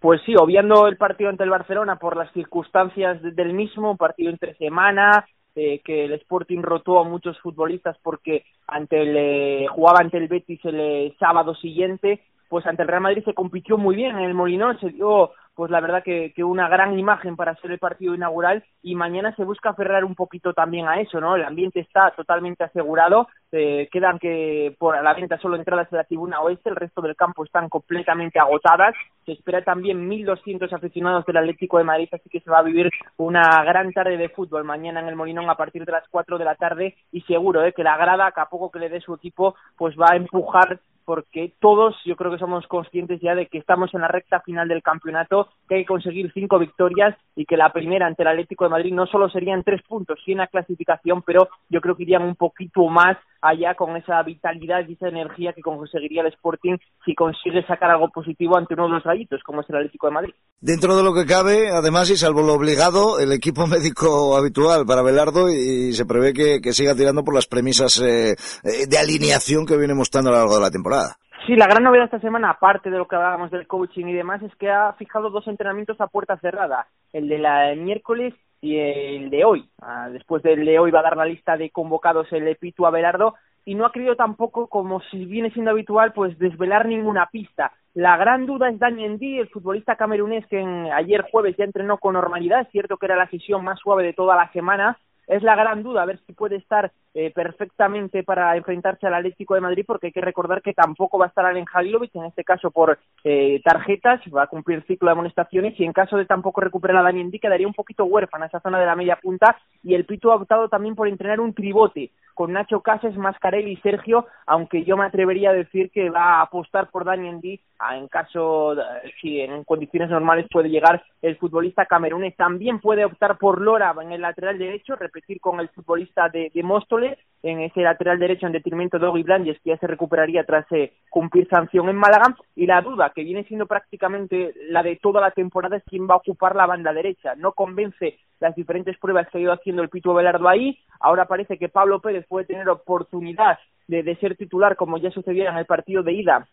[0.00, 4.30] Pues sí, obviando el partido ante el Barcelona por las circunstancias del mismo, un partido
[4.30, 10.00] entre semana, eh, que el Sporting rotó a muchos futbolistas porque ante el, eh, jugaba
[10.00, 13.96] ante el Betis el eh, sábado siguiente, pues ante el Real Madrid se compitió muy
[13.96, 17.54] bien en el Molinón, se dio pues la verdad que, que, una gran imagen para
[17.56, 21.36] ser el partido inaugural y mañana se busca aferrar un poquito también a eso, ¿no?
[21.36, 26.04] El ambiente está totalmente asegurado, eh, quedan que por la venta solo entradas de la
[26.04, 28.94] tribuna oeste, el resto del campo están completamente agotadas,
[29.26, 32.88] se espera también 1.200 aficionados del Atlético de Madrid, así que se va a vivir
[33.18, 36.44] una gran tarde de fútbol mañana en el Molinón a partir de las 4 de
[36.46, 37.74] la tarde y seguro ¿eh?
[37.74, 40.80] que la grada, que a poco que le dé su equipo, pues va a empujar
[41.10, 44.68] porque todos yo creo que somos conscientes ya de que estamos en la recta final
[44.68, 48.62] del campeonato, que hay que conseguir cinco victorias y que la primera ante el Atlético
[48.62, 52.04] de Madrid no solo serían tres puntos, sí en la clasificación, pero yo creo que
[52.04, 56.76] irían un poquito más allá con esa vitalidad y esa energía que conseguiría el Sporting
[57.04, 60.12] si consigue sacar algo positivo ante uno de los gallitos, como es el Atlético de
[60.12, 60.34] Madrid.
[60.60, 65.02] Dentro de lo que cabe, además, y salvo lo obligado, el equipo médico habitual para
[65.02, 69.76] Belardo y, se prevé que, siga tirando por las premisas eh, eh, de alineación que
[69.76, 71.16] viene mostrando a lo largo de la temporada.
[71.46, 74.42] Sí, la gran novedad esta semana, aparte de lo que hablábamos del coaching y demás,
[74.42, 79.30] es que ha fijado dos entrenamientos a puerta cerrada, el de la miércoles y el
[79.30, 79.68] de hoy.
[79.80, 83.34] Ah, después del de hoy va a dar la lista de convocados el Epitu Abelardo
[83.64, 87.72] y no ha querido tampoco, como si viene siendo habitual, pues desvelar ninguna pista.
[87.94, 90.58] La gran duda es Dani Endi, el futbolista camerunés que
[90.94, 94.12] ayer jueves ya entrenó con normalidad, es cierto que era la sesión más suave de
[94.12, 94.96] toda la semana,
[95.26, 99.54] es la gran duda, a ver si puede estar eh, perfectamente para enfrentarse al Atlético
[99.54, 102.44] de Madrid, porque hay que recordar que tampoco va a estar Alen Halilovic, en este
[102.44, 106.60] caso por eh, tarjetas, va a cumplir ciclo de amonestaciones y en caso de tampoco
[106.60, 109.94] recuperar a Dani Endy quedaría un poquito huérfana esa zona de la media punta y
[109.94, 114.26] el Pito ha optado también por entrenar un tribote con Nacho Cases, Mascarelli y Sergio,
[114.46, 117.60] aunque yo me atrevería a decir que va a apostar por Dani Endy
[117.92, 118.76] en caso,
[119.20, 122.36] si en condiciones normales puede llegar el futbolista camerunés.
[122.36, 126.62] También puede optar por Lora en el lateral derecho, repetir con el futbolista de, de
[126.62, 126.99] Móstoles
[127.42, 130.92] en ese lateral derecho en detrimento de Ogi Blanches, que ya se recuperaría tras eh,
[131.08, 132.36] cumplir sanción en Málaga.
[132.54, 136.14] Y la duda, que viene siendo prácticamente la de toda la temporada, es quién va
[136.14, 137.34] a ocupar la banda derecha.
[137.36, 140.78] No convence las diferentes pruebas que ha ido haciendo el Pito Velardo ahí.
[141.00, 143.58] Ahora parece que Pablo Pérez puede tener oportunidad
[143.88, 146.48] de, de ser titular, como ya sucediera en el partido de ida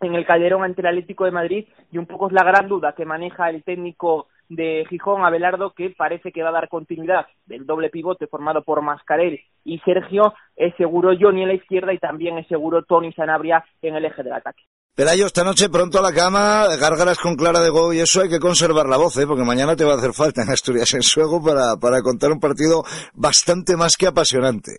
[0.00, 2.92] en el Calderón ante el Atlético de Madrid y un poco es la gran duda
[2.92, 7.66] que maneja el técnico de Gijón, Abelardo, que parece que va a dar continuidad del
[7.66, 12.38] doble pivote formado por Mascarel y Sergio, es seguro Johnny en la izquierda y también
[12.38, 14.62] es seguro Tony Sanabria en el eje del ataque.
[14.94, 18.30] Pelayo, esta noche pronto a la cama, gárgaras con Clara de Go y eso hay
[18.30, 19.26] que conservar la voz, ¿eh?
[19.26, 22.40] porque mañana te va a hacer falta en Asturias en Suego para, para contar un
[22.40, 22.82] partido
[23.12, 24.78] bastante más que apasionante.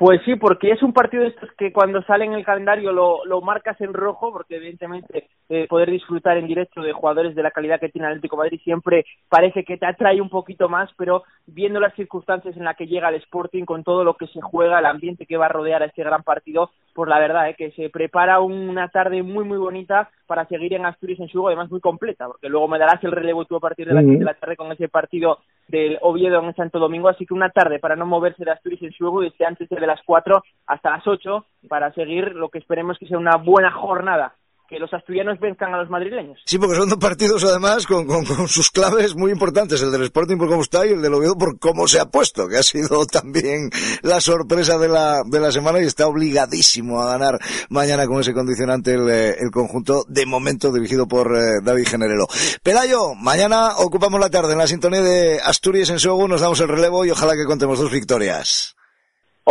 [0.00, 3.22] Pues sí, porque es un partido de estos que cuando sale en el calendario lo,
[3.26, 7.50] lo marcas en rojo, porque evidentemente eh, poder disfrutar en directo de jugadores de la
[7.50, 11.24] calidad que tiene Atlético de Madrid siempre parece que te atrae un poquito más, pero
[11.46, 14.78] viendo las circunstancias en las que llega el Sporting, con todo lo que se juega,
[14.78, 17.70] el ambiente que va a rodear a este gran partido, pues la verdad es que
[17.72, 21.80] se prepara una tarde muy muy bonita para seguir en Asturias en su además muy
[21.80, 24.56] completa, porque luego me darás el relevo tú a partir de las de la tarde
[24.56, 28.46] con ese partido del Oviedo en Santo Domingo, así que una tarde para no moverse
[28.46, 32.48] de Asturias en su desde antes de las 4 hasta las 8 para seguir lo
[32.48, 34.34] que esperemos que sea una buena jornada,
[34.70, 36.40] que los asturianos venzcan a los madrileños.
[36.46, 38.06] Sí, porque son dos partidos además con,
[38.46, 41.58] sus claves muy importantes, el del Sporting por cómo está y el del Oviedo por
[41.58, 43.68] cómo se ha puesto, que ha sido también
[44.02, 48.32] la sorpresa de la, de la semana y está obligadísimo a ganar mañana con ese
[48.32, 52.28] condicionante el, eh, conjunto de momento dirigido por eh, David Generelo.
[52.62, 56.68] Pelayo, mañana ocupamos la tarde en la sintonía de Asturias en Sogo, nos damos el
[56.68, 58.76] relevo y ojalá que contemos dos victorias.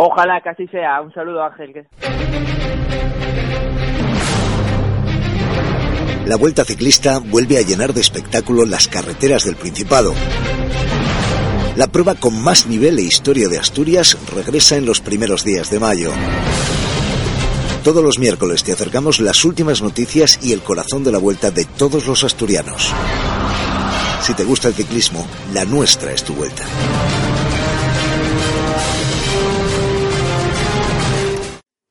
[0.02, 1.02] Ojalá que así sea.
[1.02, 1.86] Un saludo, Ángel.
[6.24, 10.14] La Vuelta Ciclista vuelve a llenar de espectáculo las carreteras del Principado.
[11.76, 15.80] La prueba con más nivel e historia de Asturias regresa en los primeros días de
[15.80, 16.12] mayo.
[17.84, 21.66] Todos los miércoles te acercamos las últimas noticias y el corazón de la vuelta de
[21.66, 22.94] todos los asturianos.
[24.22, 26.64] Si te gusta el ciclismo, la nuestra es tu vuelta.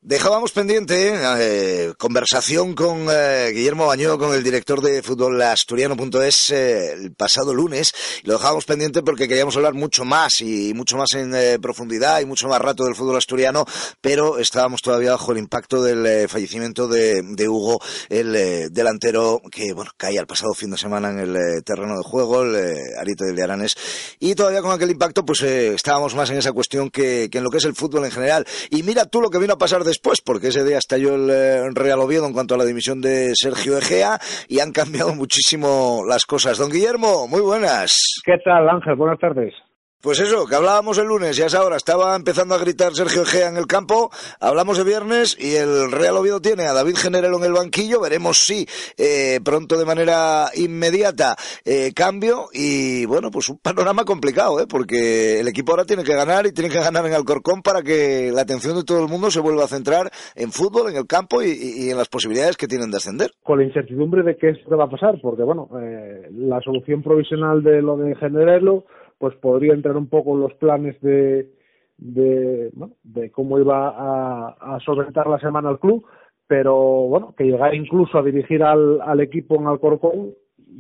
[0.10, 6.94] Dejábamos pendiente eh, conversación con eh, Guillermo Bañó, con el director de fútbol asturiano.es eh,
[6.94, 7.94] el pasado lunes.
[8.24, 12.22] Y lo dejábamos pendiente porque queríamos hablar mucho más y mucho más en eh, profundidad
[12.22, 13.66] y mucho más rato del fútbol asturiano,
[14.02, 19.44] pero estábamos todavía bajo el impacto del eh, fallecimiento de, de Hugo, el eh, delantero
[19.52, 23.26] que bueno caía el pasado fin de semana en el terreno de juego, el Arito
[23.26, 23.78] de Aranes.
[24.20, 27.52] Y todavía con aquel impacto, pues estábamos más en esa cuestión que, que en lo
[27.52, 28.48] que es el fútbol en general.
[28.72, 31.70] Y mira tú lo que vino a pasar después, porque ese día estalló el eh,
[31.74, 36.26] Real Oviedo en cuanto a la dimisión de Sergio Egea y han cambiado muchísimo las
[36.26, 36.58] cosas.
[36.58, 37.98] Don Guillermo, muy buenas.
[38.26, 38.96] ¿Qué tal, Ángel?
[38.96, 39.54] Buenas tardes.
[40.02, 43.24] Pues eso, que hablábamos el lunes y a esa hora estaba empezando a gritar Sergio
[43.24, 44.10] Egea en el campo,
[44.40, 48.38] hablamos de viernes y el Real Oviedo tiene a David Generelo en el banquillo, veremos
[48.46, 48.66] si
[48.98, 51.36] eh, pronto de manera inmediata
[51.66, 54.68] eh, cambio y bueno, pues un panorama complicado, ¿eh?
[54.70, 58.32] porque el equipo ahora tiene que ganar y tiene que ganar en Alcorcón para que
[58.34, 61.42] la atención de todo el mundo se vuelva a centrar en fútbol, en el campo
[61.44, 63.32] y, y- y en las posibilidades que tienen de ascender.
[63.44, 66.62] Con la incertidumbre de qué es lo que va a pasar, porque bueno, eh, la
[66.62, 68.86] solución provisional de lo de Generelo,
[69.20, 71.50] pues podría entrar un poco en los planes de,
[71.98, 76.06] de, cómo iba a, a solventar la semana el club,
[76.48, 80.32] pero bueno, que llegara incluso a dirigir al, al equipo en Alcorcón,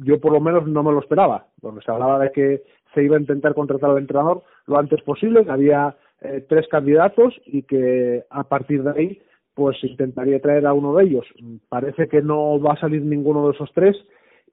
[0.04, 3.18] yo por lo menos no me lo esperaba, porque se hablaba de que se iba
[3.18, 8.24] a intentar contratar al entrenador lo antes posible, que había eh, tres candidatos y que
[8.30, 9.22] a partir de ahí
[9.54, 11.26] pues intentaría traer a uno de ellos.
[11.68, 13.98] Parece que no va a salir ninguno de esos tres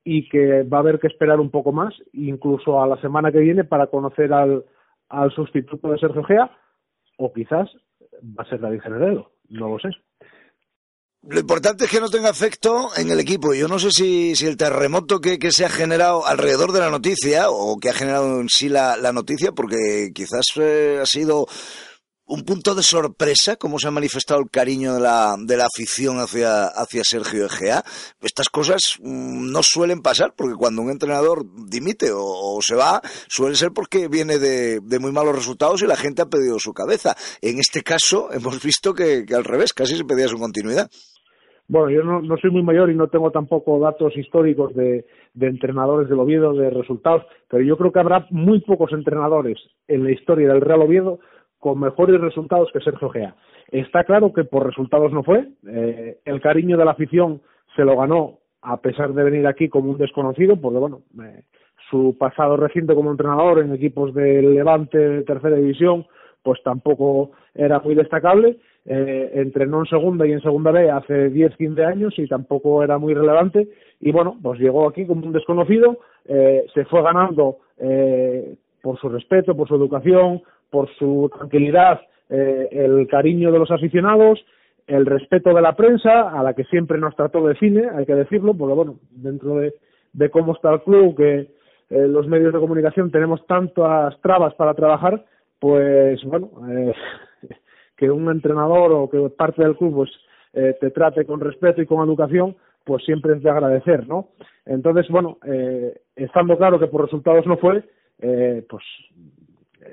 [0.09, 3.41] y que va a haber que esperar un poco más, incluso a la semana que
[3.41, 4.65] viene, para conocer al,
[5.09, 6.49] al sustituto de Sergio Gea,
[7.19, 7.69] o quizás
[8.23, 9.89] va a ser David Generelo, no lo sé.
[11.29, 13.53] Lo importante es que no tenga efecto en el equipo.
[13.53, 17.51] Yo no sé si, si el terremoto que, se ha generado alrededor de la noticia
[17.51, 21.47] o que ha generado en sí la, la noticia, porque quizás eh, ha sido
[22.29, 26.19] un punto de sorpresa cómo se ha manifestado el cariño de la, de la afición
[26.19, 27.83] hacia, hacia Sergio Egea.
[28.21, 33.55] Estas cosas mm, no suelen pasar porque cuando un entrenador dimite o, se va, suele
[33.55, 37.15] ser porque viene de, de, muy malos resultados y la gente ha pedido su cabeza.
[37.41, 40.91] En este caso hemos visto que, que al revés, casi se pedía su continuidad.
[41.69, 45.05] Bueno, yo no, no, soy muy mayor y no tengo tampoco datos históricos de,
[45.35, 49.59] de entrenadores del Oviedo, de resultados, pero yo creo que habrá muy pocos entrenadores
[49.89, 51.19] en la historia del Real Oviedo
[51.59, 53.35] con mejores resultados que Sergio Gea.
[53.71, 55.49] Está claro que por resultados no fue.
[55.67, 57.41] Eh, el cariño de la afición
[57.75, 61.43] se lo ganó a pesar de venir aquí como un desconocido, porque bueno, eh,
[61.91, 66.07] su pasado reciente como entrenador en equipos del Levante de tercera división,
[66.43, 68.59] pues tampoco era muy destacable.
[68.89, 72.99] Eh, entrenó en segunda y en segunda B hace 10, 15 años y tampoco era
[72.99, 73.69] muy relevante.
[74.01, 79.09] Y bueno, pues llegó aquí como un desconocido, eh, se fue ganando eh, por su
[79.09, 84.45] respeto, por su educación, por su tranquilidad, eh, el cariño de los aficionados,
[84.87, 88.15] el respeto de la prensa, a la que siempre nos trató de cine, hay que
[88.15, 89.75] decirlo, porque bueno, dentro de,
[90.13, 91.39] de cómo está el club, que
[91.91, 95.25] eh, los medios de comunicación tenemos tantas trabas para trabajar,
[95.59, 96.93] pues bueno, eh,
[97.97, 100.11] que un entrenador o que parte del club pues
[100.53, 104.29] eh, te trate con respeto y con educación, pues siempre es de agradecer, ¿no?
[104.65, 107.85] Entonces, bueno, eh, estando claro que por resultados no fue,
[108.21, 108.83] eh, pues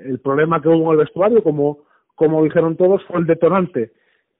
[0.04, 1.78] el problema que hubo en el vestuario, como,
[2.14, 3.92] como dijeron todos, fue el detonante.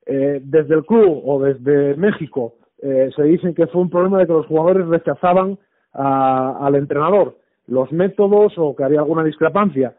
[0.06, 4.26] Eh, desde el club o desde México eh, se dicen que fue un problema de
[4.26, 5.58] que los jugadores rechazaban
[5.92, 9.96] a, al entrenador los métodos o que había alguna discrepancia.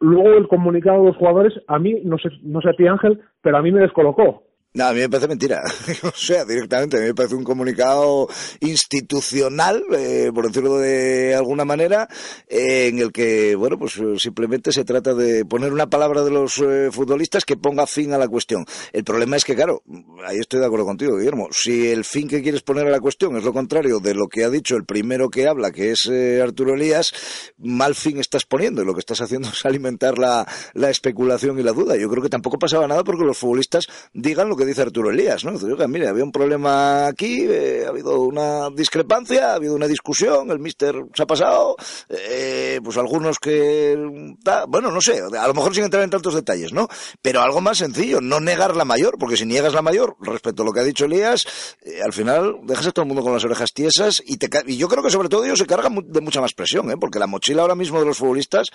[0.00, 3.20] Luego el comunicado de los jugadores, a mí, no sé, no sé a ti Ángel,
[3.42, 4.44] pero a mí me descolocó.
[4.76, 5.62] No, a mí me parece mentira.
[6.02, 8.28] o sea, directamente, a mí me parece un comunicado
[8.60, 12.10] institucional, eh, por decirlo de alguna manera,
[12.46, 16.58] eh, en el que, bueno, pues simplemente se trata de poner una palabra de los
[16.58, 18.66] eh, futbolistas que ponga fin a la cuestión.
[18.92, 19.82] El problema es que, claro,
[20.26, 23.34] ahí estoy de acuerdo contigo, Guillermo, si el fin que quieres poner a la cuestión
[23.38, 26.42] es lo contrario de lo que ha dicho el primero que habla, que es eh,
[26.42, 27.14] Arturo Elías,
[27.56, 31.62] mal fin estás poniendo y lo que estás haciendo es alimentar la, la especulación y
[31.62, 31.96] la duda.
[31.96, 35.44] Yo creo que tampoco pasaba nada porque los futbolistas digan lo que dice Arturo Elías,
[35.44, 35.52] ¿no?
[35.52, 40.50] Dice, mire, había un problema aquí, eh, ha habido una discrepancia, ha habido una discusión,
[40.50, 41.76] el mister se ha pasado,
[42.08, 43.96] eh, pues algunos que...
[44.68, 46.88] bueno, no sé, a lo mejor sin entrar en tantos detalles, ¿no?
[47.22, 50.66] Pero algo más sencillo, no negar la mayor, porque si niegas la mayor, respecto a
[50.66, 51.46] lo que ha dicho Elías,
[51.82, 54.76] eh, al final dejas a todo el mundo con las orejas tiesas y, te, y
[54.76, 56.96] yo creo que sobre todo ellos se cargan de mucha más presión, ¿eh?
[57.00, 58.68] Porque la mochila ahora mismo de los futbolistas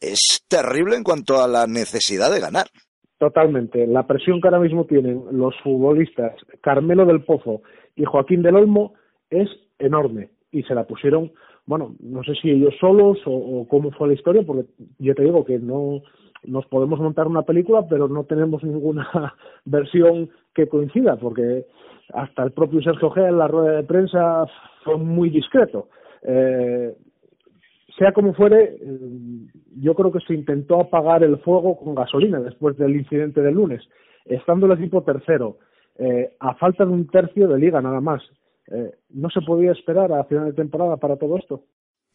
[0.00, 2.70] es terrible en cuanto a la necesidad de ganar.
[3.18, 3.86] Totalmente.
[3.86, 7.62] La presión que ahora mismo tienen los futbolistas Carmelo del Pozo
[7.94, 8.92] y Joaquín del Olmo
[9.30, 9.48] es
[9.78, 11.32] enorme y se la pusieron,
[11.64, 14.66] bueno, no sé si ellos solos o, cómo fue la historia, porque
[14.98, 16.02] yo te digo que no
[16.44, 19.08] nos podemos montar una película, pero no tenemos ninguna
[19.64, 21.66] versión que coincida, porque
[22.12, 24.46] hasta el propio Sergio G en la rueda de prensa
[24.84, 25.88] fue muy discreto.
[26.22, 26.94] Eh,
[27.98, 29.46] sea como fuere, eh,
[29.80, 33.82] yo creo que se intentó apagar el fuego con gasolina después del incidente del lunes,
[34.24, 35.58] estando el equipo tercero,
[35.98, 38.22] eh, a falta de un tercio de liga nada más.
[38.68, 41.62] Eh, ¿No se podía esperar a final de temporada para todo esto?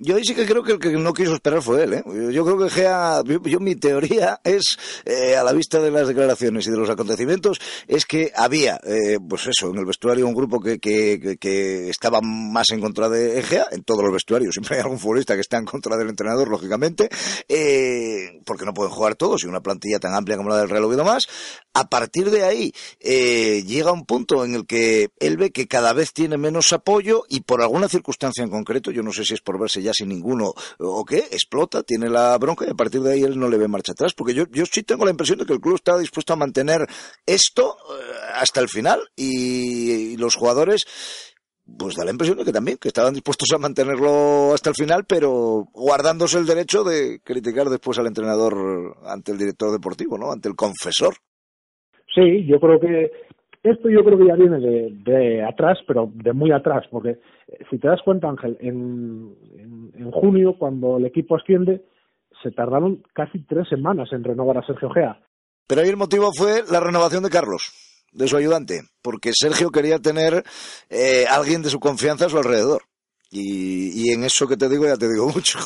[0.04, 1.94] Yo sí que creo que el que no quiso esperar fue él.
[1.94, 2.04] ¿eh?
[2.34, 6.66] Yo creo que Gea, yo, mi teoría es, eh, a la vista de las declaraciones
[6.66, 10.60] y de los acontecimientos, es que había, eh, pues eso, en el vestuario un grupo
[10.60, 14.56] que, que, que, estaba más en contra de Gea, en todos los vestuarios.
[14.56, 17.08] Siempre hay algún futbolista que está en contra del entrenador, lógicamente,
[17.48, 20.84] eh, porque no pueden jugar todos y una plantilla tan amplia como la del Real
[20.84, 21.28] Oviedo más.
[21.76, 25.94] A partir de ahí, eh, llega un punto en el que él ve que cada
[25.94, 29.42] vez tiene menos apoyo y por alguna circunstancia en concreto, yo no sé si es
[29.42, 33.14] por verse ya sin ninguno o qué, explota, tiene la bronca y a partir de
[33.14, 35.46] ahí él no le ve marcha atrás, porque yo, yo sí tengo la impresión de
[35.46, 36.86] que el club está dispuesto a mantener
[37.26, 38.04] esto eh,
[38.36, 40.86] hasta el final y, los jugadores
[41.78, 45.06] pues da la impresión de que también, que estaban dispuestos a mantenerlo hasta el final,
[45.08, 50.32] pero guardándose el derecho de criticar después al entrenador ante el director deportivo, ¿no?
[50.32, 51.16] Ante el confesor.
[52.14, 53.10] Sí, yo creo que
[53.64, 57.66] esto yo creo que ya viene de, de atrás, pero de muy atrás, porque eh,
[57.70, 59.36] si te das cuenta, Ángel, en,
[60.10, 61.84] junio, cuando el equipo asciende,
[62.42, 65.20] se tardaron casi tres semanas en renovar a Sergio Gea.
[65.68, 67.72] Pero ahí el motivo fue la renovación de Carlos,
[68.12, 70.44] de su ayudante, porque Sergio quería tener
[70.90, 72.84] eh, alguien de su confianza a su alrededor.
[73.30, 75.60] Y, y en eso que te digo, ya te digo mucho.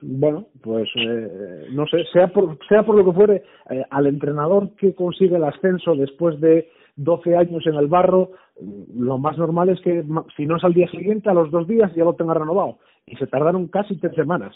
[0.00, 4.74] Bueno, pues eh, no sé, sea por, sea por lo que fuere, eh, al entrenador
[4.76, 8.32] que consigue el ascenso después de 12 años en el barro,
[8.94, 10.04] lo más normal es que
[10.36, 12.78] si no es al día siguiente, a los dos días ya lo tenga renovado.
[13.06, 14.54] Y se tardaron casi tres semanas.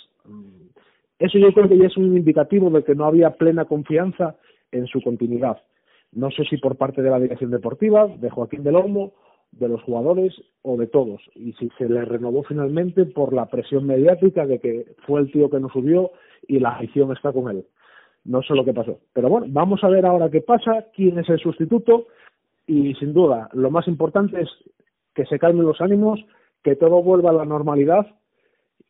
[1.19, 4.37] Eso yo creo que ya es un indicativo de que no había plena confianza
[4.73, 5.59] en su continuidad.
[6.13, 9.13] No sé si por parte de la dirección deportiva, de Joaquín del Olmo,
[9.53, 11.21] de los jugadores o de todos.
[11.35, 15.51] Y si se le renovó finalmente por la presión mediática de que fue el tío
[15.51, 16.11] que nos subió
[16.49, 17.67] y la afición está con él.
[18.25, 18.99] No sé lo que pasó.
[19.13, 22.07] Pero bueno, vamos a ver ahora qué pasa, quién es el sustituto
[22.71, 24.49] y sin duda lo más importante es
[25.13, 26.21] que se calmen los ánimos,
[26.63, 28.07] que todo vuelva a la normalidad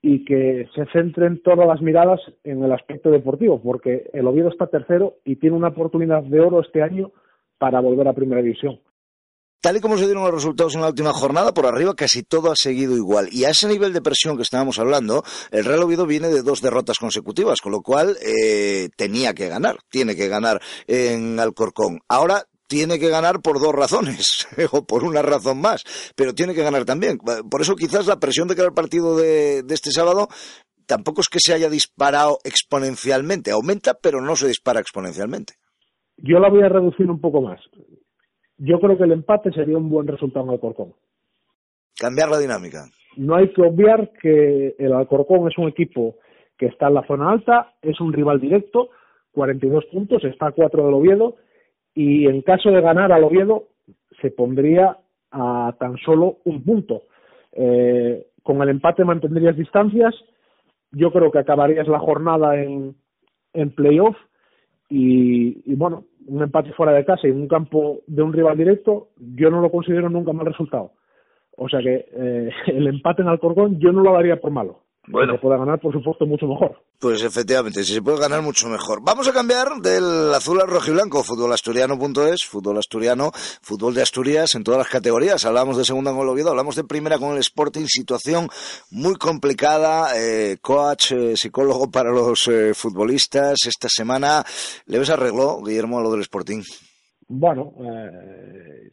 [0.03, 4.67] y que se centren todas las miradas en el aspecto deportivo, porque el Oviedo está
[4.67, 7.11] tercero y tiene una oportunidad de oro este año
[7.59, 8.81] para volver a Primera División.
[9.63, 12.51] Tal y como se dieron los resultados en la última jornada, por arriba casi todo
[12.51, 13.29] ha seguido igual.
[13.31, 16.63] Y a ese nivel de presión que estábamos hablando, el Real Oviedo viene de dos
[16.63, 22.01] derrotas consecutivas, con lo cual eh, tenía que ganar, tiene que ganar en Alcorcón.
[22.09, 25.85] Ahora tiene que ganar por dos razones, o por una razón más,
[26.17, 27.19] pero tiene que ganar también.
[27.19, 30.29] Por eso quizás la presión de que el partido de, de este sábado
[30.87, 35.55] tampoco es que se haya disparado exponencialmente, aumenta, pero no se dispara exponencialmente.
[36.17, 37.61] Yo la voy a reducir un poco más
[38.61, 40.93] yo creo que el empate sería un buen resultado en Alcorcón.
[41.99, 42.85] Cambiar la dinámica.
[43.17, 46.17] No hay que obviar que el Alcorcón es un equipo
[46.59, 48.91] que está en la zona alta, es un rival directo,
[49.33, 51.37] 42 puntos, está a 4 del Oviedo,
[51.95, 53.65] y en caso de ganar al Oviedo
[54.21, 54.99] se pondría
[55.31, 57.05] a tan solo un punto.
[57.53, 60.15] Eh, con el empate mantendrías distancias,
[60.93, 62.97] yo creo que acabarías la jornada en,
[63.53, 64.17] en playoff
[64.89, 68.57] y, y, bueno, un empate fuera de casa y en un campo de un rival
[68.57, 70.93] directo, yo no lo considero nunca mal resultado.
[71.57, 74.81] O sea que eh, el empate en Alcorcón yo no lo daría por malo.
[75.09, 75.35] Bueno.
[75.35, 76.77] Se puede ganar, por supuesto, mucho mejor.
[77.01, 79.01] Pues efectivamente, si se puede ganar mucho mejor.
[79.03, 81.23] Vamos a cambiar del azul al rojo y blanco.
[81.23, 85.45] Futbolasturiano.es, fútbol asturiano, fútbol de Asturias en todas las categorías.
[85.47, 88.49] Hablamos de segunda con el Oviedo, hablamos de primera con el Sporting, situación
[88.91, 90.11] muy complicada.
[90.17, 93.67] Eh, coach, eh, psicólogo para los eh, futbolistas.
[93.67, 94.45] Esta semana,
[94.87, 96.63] ¿le ves arreglo, Guillermo, a lo del Sporting?
[97.33, 98.91] Bueno, eh,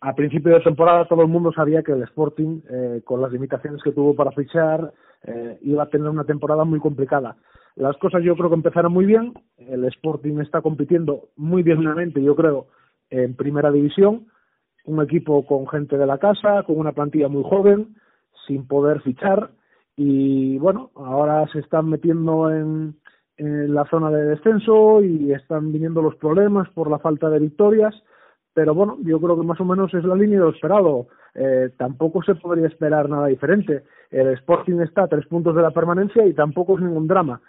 [0.00, 3.82] a principio de temporada todo el mundo sabía que el Sporting, eh, con las limitaciones
[3.82, 4.92] que tuvo para fichar,
[5.24, 7.36] eh, iba a tener una temporada muy complicada.
[7.76, 9.34] Las cosas yo creo que empezaron muy bien.
[9.56, 12.66] El Sporting está compitiendo muy dignamente, yo creo,
[13.10, 14.26] en primera división.
[14.84, 17.96] Un equipo con gente de la casa, con una plantilla muy joven,
[18.46, 19.50] sin poder fichar.
[19.96, 22.96] Y bueno, ahora se están metiendo en,
[23.36, 27.94] en la zona de descenso y están viniendo los problemas por la falta de victorias
[28.54, 31.08] pero bueno, yo creo que más o menos es la línea de lo esperado.
[31.34, 33.84] Eh, tampoco se podría esperar nada diferente.
[34.10, 37.40] El Sporting está a tres puntos de la permanencia y tampoco es ningún drama.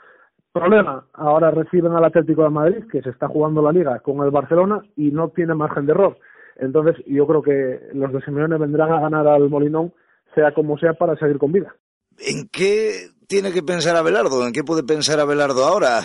[0.51, 4.31] Problema, ahora reciben al Atlético de Madrid, que se está jugando la liga con el
[4.31, 6.17] Barcelona y no tiene margen de error.
[6.57, 9.93] Entonces, yo creo que los de Simeone vendrán a ganar al Molinón,
[10.35, 11.75] sea como sea, para seguir con vida.
[12.19, 14.45] ¿En qué tiene que pensar Abelardo?
[14.45, 16.01] ¿En qué puede pensar Abelardo ahora?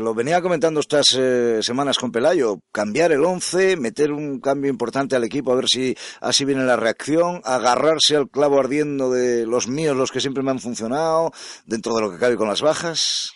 [0.00, 2.56] Lo venía comentando estas eh, semanas con Pelayo.
[2.72, 6.76] Cambiar el once, meter un cambio importante al equipo, a ver si así viene la
[6.76, 11.30] reacción, agarrarse al clavo ardiendo de los míos, los que siempre me han funcionado,
[11.66, 13.32] dentro de lo que cabe con las bajas.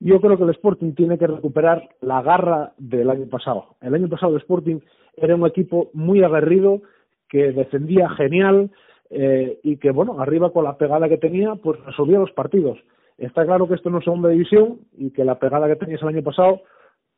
[0.00, 3.76] Yo creo que el Sporting tiene que recuperar la garra del año pasado.
[3.80, 4.80] El año pasado el Sporting
[5.16, 6.82] era un equipo muy aguerrido,
[7.28, 8.70] que defendía genial,
[9.14, 12.78] eh, y que, bueno, arriba con la pegada que tenía, pues resolvía los partidos.
[13.18, 16.08] Está claro que esto no es segunda división y que la pegada que tenías el
[16.08, 16.62] año pasado,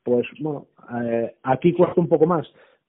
[0.02, 0.66] pues, bueno,
[1.02, 2.46] eh, aquí cuesta un poco más.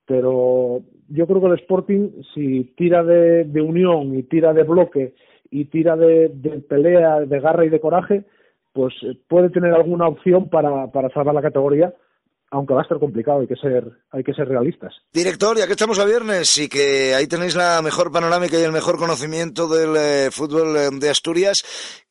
[0.07, 5.13] Pero yo creo que el Sporting, si tira de, de unión y tira de bloque
[5.51, 8.23] y tira de, de pelea, de garra y de coraje,
[8.73, 11.93] pues eh, puede tener alguna opción para, para salvar la categoría
[12.55, 14.93] aunque va a estar complicado, hay que ser, hay que ser realistas.
[15.13, 18.71] Director, ya que estamos a viernes y que ahí tenéis la mejor panorámica y el
[18.71, 21.57] mejor conocimiento del eh, fútbol eh, de Asturias,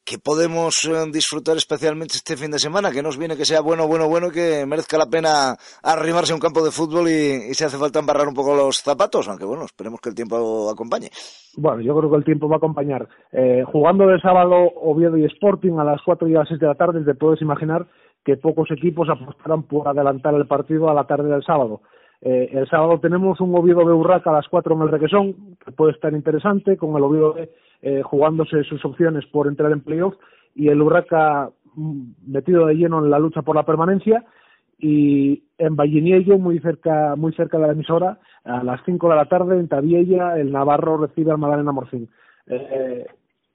[0.05, 2.91] ¿qué podemos eh, disfrutar especialmente este fin de semana?
[2.91, 6.37] Que nos viene que sea bueno, bueno, bueno y que merezca la pena arrimarse a
[6.37, 9.47] un campo de fútbol y, y se hace falta embarrar un poco los zapatos, aunque
[9.47, 11.09] bueno, esperemos que el tiempo acompañe.
[11.57, 13.09] Bueno, yo creo que el tiempo va a acompañar.
[13.73, 16.75] jugando de sábado Oviedo y Sporting a las 4 y a las 6 de la
[16.75, 17.87] tarde, te puedes imaginar
[18.25, 21.83] que pocos equipos apostarán por adelantar el partido a la tarde del sábado.
[22.21, 25.73] Eh, el sábado tenemos un Oviedo de Urraca a las 4 en el Requesón, que
[25.73, 27.51] puede estar interesante, con el Oviedo de,
[27.83, 30.15] eh, jugándose sus opciones por entrar en playoff
[30.55, 34.25] y el Urraca mm, metido de lleno en la lucha por la permanencia
[34.79, 39.27] y en Valliniello, muy cerca, muy cerca de la emisora, a las 5 de la
[39.27, 42.09] tarde en Tabiella, el Navarro recibe al Madalena Morcín.
[42.47, 43.07] Eh,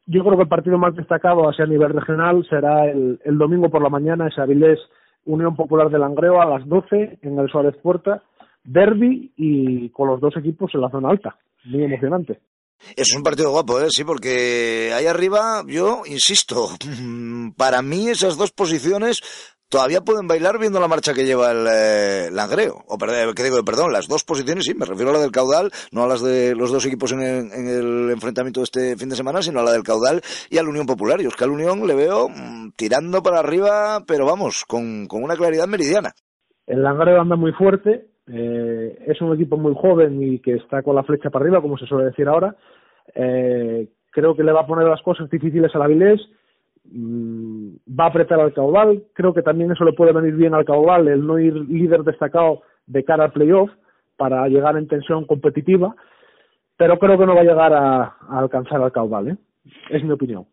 [0.09, 3.83] yo creo que el partido más destacado a nivel regional será el, el domingo por
[3.83, 4.79] la mañana, ese Avilés
[5.25, 8.23] Unión Popular de Langreo a las 12 en el Suárez Puerta,
[8.63, 11.37] derby y con los dos equipos en la zona alta.
[11.65, 12.39] Muy emocionante.
[12.95, 13.89] Es un partido guapo, ¿eh?
[13.89, 16.69] sí, porque ahí arriba, yo insisto,
[17.57, 19.21] para mí esas dos posiciones
[19.69, 22.83] todavía pueden bailar viendo la marcha que lleva el eh, Langreo.
[22.87, 23.63] O perdón, ¿qué digo?
[23.63, 26.55] Perdón, las dos posiciones, sí, me refiero a la del caudal, no a las de
[26.55, 29.83] los dos equipos en el, enfrentamiento de este fin de semana, sino a la del
[29.83, 31.21] caudal y a la Unión Popular.
[31.21, 36.11] Y Oscar Unión le veo mm, tirando para arriba, pero vamos, con, una claridad meridiana.
[36.65, 40.95] El Langreo anda muy fuerte, eh, es un equipo muy joven y que está con
[40.95, 42.55] la flecha para arriba, como se suele decir ahora.
[43.15, 46.19] Eh, creo que le va a poner las cosas difíciles al Avilés
[46.91, 49.03] Mm, va a apretar al caudal.
[49.13, 52.61] Creo que también eso le puede venir bien al caudal, el no ir líder destacado
[52.87, 53.69] de cara al playoff
[54.17, 55.95] para llegar en tensión competitiva,
[56.77, 59.37] pero creo que no va a llegar a, alcanzar al caudal, ¿eh?
[59.89, 60.45] es mi opinión.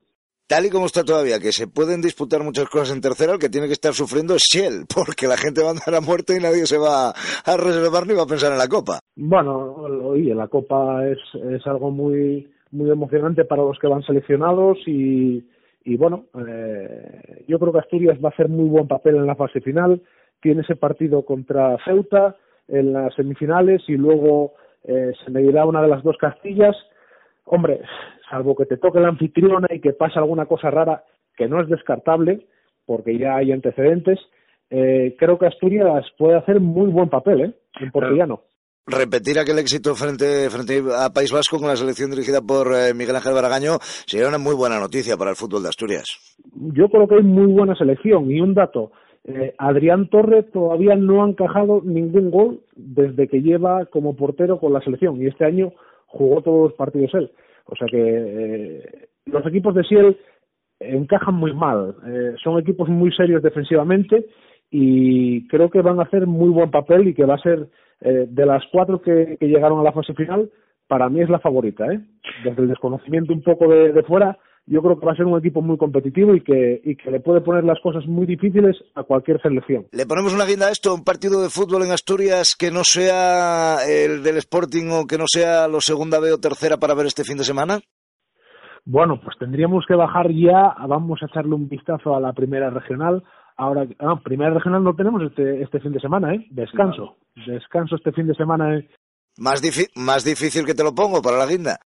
[0.46, 3.48] Tal y como está todavía, que se pueden disputar muchas cosas en tercera, el que
[3.48, 6.40] tiene que estar sufriendo es Shell, porque la gente va a andar a muerte y
[6.40, 9.00] nadie se va a reservar ni va a pensar en la Copa.
[9.16, 9.74] Bueno,
[10.04, 11.18] oye, la Copa es,
[11.50, 15.42] es algo muy, muy emocionante para los que van seleccionados y,
[15.86, 19.36] y bueno, eh, yo creo que Asturias va a hacer muy buen papel en la
[19.36, 20.02] fase final.
[20.40, 22.34] Tiene ese partido contra Ceuta
[22.66, 26.76] en las semifinales y luego eh, se medirá una de las dos Castillas.
[27.44, 27.82] Hombre,
[28.28, 31.04] salvo que te toque la anfitriona y que pase alguna cosa rara,
[31.36, 32.48] que no es descartable,
[32.84, 34.18] porque ya hay antecedentes,
[34.70, 37.52] eh, creo que Asturias puede hacer muy buen papel ¿eh?
[37.78, 38.28] en portugués
[38.86, 43.16] repetir aquel éxito frente, frente a País Vasco con la selección dirigida por eh, Miguel
[43.16, 46.38] Ángel Baragaño sería una muy buena noticia para el fútbol de Asturias.
[46.54, 48.92] Yo creo que hay muy buena selección y un dato.
[49.24, 54.72] Eh, Adrián Torres todavía no ha encajado ningún gol desde que lleva como portero con
[54.72, 55.72] la selección y este año
[56.06, 57.32] jugó todos los partidos él.
[57.64, 60.16] O sea que eh, los equipos de Siel
[60.78, 61.96] encajan muy mal.
[62.44, 64.26] son equipos muy serios defensivamente
[64.70, 67.68] y creo que van a hacer muy buen papel y que va a ser
[68.00, 70.50] eh, de las cuatro que, llegaron a la fase final,
[70.86, 71.84] para mí es la favorita.
[71.86, 72.00] ¿eh?
[72.44, 75.62] Desde el desconocimiento un poco de, fuera, yo creo que va a ser un equipo
[75.62, 79.40] muy competitivo y que, y que le puede poner las cosas muy difíciles a cualquier
[79.40, 79.86] selección.
[79.92, 80.94] ¿Le ponemos una guinda a esto?
[80.94, 85.24] ¿Un partido de fútbol en Asturias que no sea el del Sporting o que no
[85.26, 87.80] sea lo segunda B o tercera para ver este fin de semana?
[88.88, 93.24] Bueno, pues tendríamos que bajar ya, vamos a echarle un vistazo a la primera regional,
[93.56, 96.46] Ahora, ah, primera regional no tenemos este, este fin de semana, ¿eh?
[96.50, 97.16] Descanso.
[97.46, 98.76] Descanso este fin de semana.
[98.76, 98.88] ¿eh?
[99.38, 99.62] Más,
[99.96, 101.78] más difícil que te lo pongo para la guinda.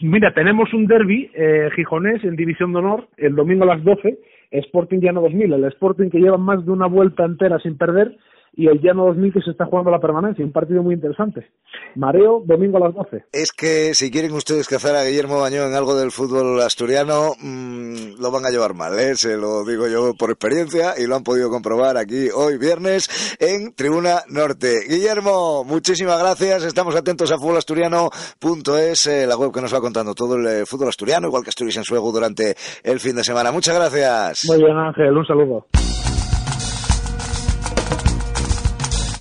[0.00, 4.18] Mira, tenemos un derby eh, gijonés en División de Honor el domingo a las 12,
[4.50, 8.16] Sporting Llano 2000, el Sporting que lleva más de una vuelta entera sin perder
[8.56, 11.46] y el Llano 2000 que se está jugando la permanencia, un partido muy interesante.
[11.94, 13.24] Mareo, domingo a las 12.
[13.30, 18.18] Es que si quieren ustedes cazar a Guillermo Bañón en algo del fútbol asturiano, mmm,
[18.18, 19.14] lo van a llevar mal, ¿eh?
[19.14, 23.74] se lo digo yo por experiencia y lo han podido comprobar aquí hoy viernes en
[23.74, 24.80] Tribuna Norte.
[24.88, 30.36] Guillermo, muchísimas gracias, estamos atentos a fútbolasturiano.es, eh, la web que nos va contando todo
[30.36, 33.52] el eh, fútbol asturiano, igual que Asturias en Suego durante el fin de semana.
[33.52, 34.44] Muchas gracias.
[34.48, 35.66] Muy bien Ángel, un saludo.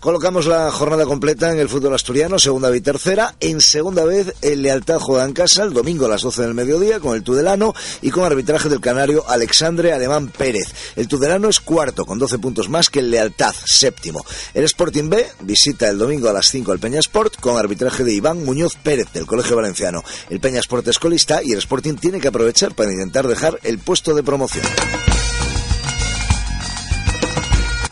[0.06, 3.34] Colocamos la jornada completa en el fútbol asturiano, segunda y tercera.
[3.40, 7.00] En segunda vez, el Lealtad juega en casa el domingo a las 12 del mediodía
[7.00, 10.72] con el Tudelano y con arbitraje del canario Alexandre Alemán Pérez.
[10.96, 14.24] El Tudelano es cuarto con 12 puntos más que el Lealtad, séptimo.
[14.54, 18.14] El Sporting B visita el domingo a las 5 al Peña Sport con arbitraje de
[18.14, 20.04] Iván Muñoz Pérez del Colegio Valenciano.
[20.30, 23.80] El Peña Sport es colista y el Sporting tiene que aprovechar para intentar dejar el
[23.80, 24.66] puesto de promoción.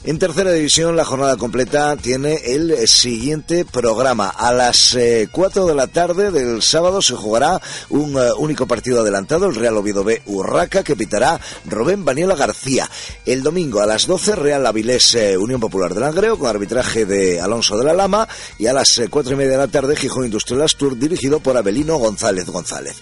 [0.05, 4.27] En tercera división, la jornada completa tiene el siguiente programa.
[4.27, 4.97] A las
[5.31, 9.55] 4 eh, de la tarde del sábado se jugará un eh, único partido adelantado, el
[9.55, 12.89] Real Oviedo B Urraca, que pitará Rubén Baniela García.
[13.25, 17.39] El domingo a las 12, Real Avilés eh, Unión Popular de Langreo, con arbitraje de
[17.39, 18.27] Alonso de la Lama.
[18.59, 21.95] Y a las 4 y media de la tarde, Gijón Industrial Astur, dirigido por Abelino
[21.95, 22.97] González González.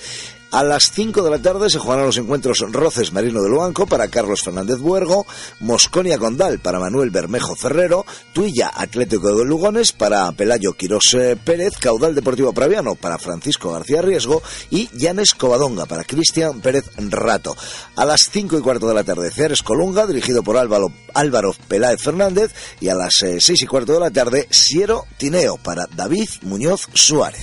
[0.52, 4.10] A las 5 de la tarde se jugarán los encuentros Roces Marino de Luanco para
[4.10, 5.26] Carlos Fernández Buergo,
[5.62, 11.78] Mosconia Condal para Manuel Bermejo Ferrero, Tuilla Atlético de Lugones para Pelayo Quirós eh, Pérez,
[11.80, 17.56] Caudal Deportivo Praviano para Francisco García Riesgo y Llanes Covadonga para Cristian Pérez Rato.
[17.96, 22.02] A las 5 y cuarto de la tarde Ceres Colunga dirigido por Álvaro, Álvaro Peláez
[22.02, 26.28] Fernández y a las 6 eh, y cuarto de la tarde Siero Tineo para David
[26.42, 27.42] Muñoz Suárez.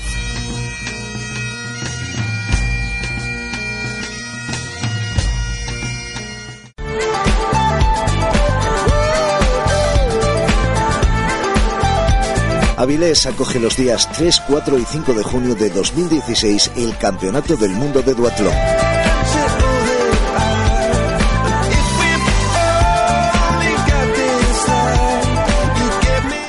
[12.79, 17.73] Avilés acoge los días 3, 4 y 5 de junio de 2016 el Campeonato del
[17.73, 18.55] Mundo de Duatlón.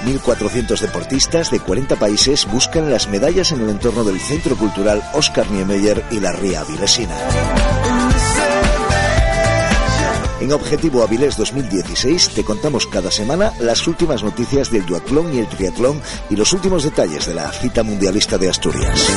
[0.05, 5.49] 1.400 deportistas de 40 países buscan las medallas en el entorno del Centro Cultural Oscar
[5.49, 7.15] Niemeyer y la Ría Avilesina.
[10.41, 15.47] En Objetivo Avilés 2016 te contamos cada semana las últimas noticias del duatlón y el
[15.47, 19.09] triatlón y los últimos detalles de la cita mundialista de Asturias.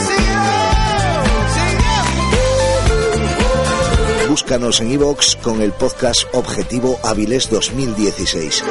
[4.29, 8.65] Búscanos en iVoox con el podcast Objetivo Avilés 2016.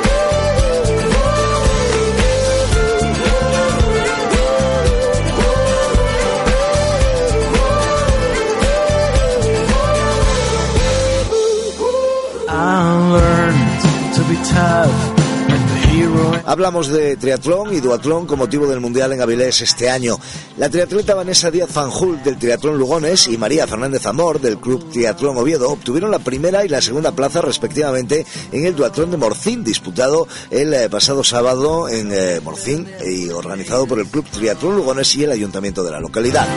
[16.45, 20.17] Hablamos de triatlón y duatlón con motivo del Mundial en Avilés este año.
[20.57, 25.37] La triatleta Vanessa Díaz Fanjul del Triatlón Lugones y María Fernández Amor del Club Triatlón
[25.37, 30.27] Oviedo obtuvieron la primera y la segunda plaza respectivamente en el duatlón de Morcín disputado
[30.49, 35.23] el eh, pasado sábado en eh, Morcín y organizado por el Club Triatlón Lugones y
[35.23, 36.47] el Ayuntamiento de la localidad.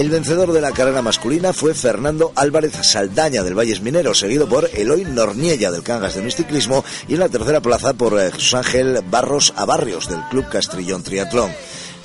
[0.00, 4.70] El vencedor de la carrera masculina fue Fernando Álvarez Saldaña del Valles Minero, seguido por
[4.72, 9.04] Eloy Norniella del Cangas de Ciclismo y en la tercera plaza por eh, Jesús Ángel
[9.10, 11.52] Barros Abarrios del Club Castrillón Triatlón.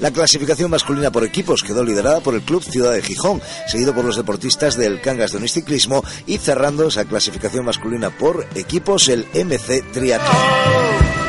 [0.02, 4.04] La clasificación masculina por equipos quedó liderada por el Club Ciudad de Gijón, seguido por
[4.04, 9.90] los deportistas del Cangas de Ciclismo y cerrando esa clasificación masculina por equipos el MC
[9.94, 11.25] Triatlón.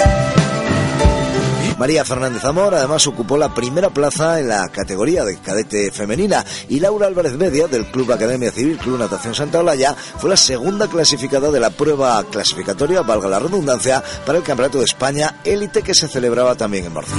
[1.79, 6.81] María Fernández Amor además ocupó la primera plaza en la categoría de cadete femenina y
[6.81, 11.51] Laura Álvarez Media del Club Academia Civil Club Natación Santa Olaya fue la segunda clasificada
[11.51, 16.09] de la prueba clasificatoria, valga la redundancia, para el Campeonato de España élite que se
[16.09, 17.14] celebraba también en marzo.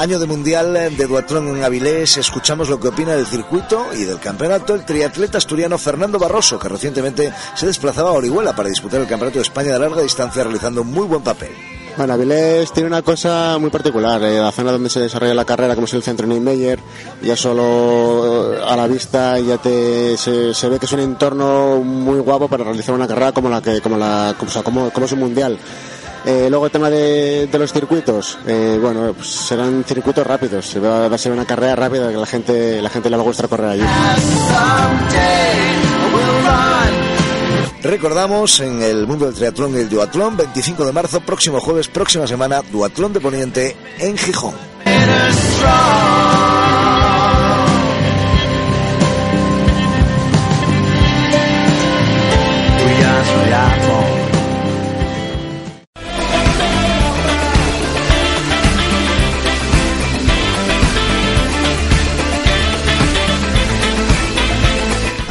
[0.00, 4.18] Año de Mundial de Duatlón en Avilés, escuchamos lo que opina del circuito y del
[4.18, 9.06] campeonato el triatleta asturiano Fernando Barroso, que recientemente se desplazaba a Orihuela para disputar el
[9.06, 11.50] Campeonato de España de larga distancia realizando un muy buen papel.
[11.98, 14.22] Bueno, Avilés tiene una cosa muy particular.
[14.22, 16.78] Eh, la zona donde se desarrolla la carrera, como es el centro Neymeyer,
[17.20, 22.48] ya solo a la vista ya te, se, ve que es un entorno muy guapo
[22.48, 24.34] para realizar una carrera como la que como la
[24.64, 25.58] como, como es un mundial.
[26.24, 31.14] Eh, luego el tema de, los circuitos, eh, bueno, pues serán circuitos rápidos, va, va,
[31.14, 33.70] a ser una carrera rápida que la gente, la gente le va a gustar correr
[33.70, 33.84] allí.
[37.82, 42.26] Recordamos en el mundo del triatlón y el duatlón, 25 de marzo, próximo jueves, próxima
[42.26, 44.54] semana, duatlón de Poniente en Gijón.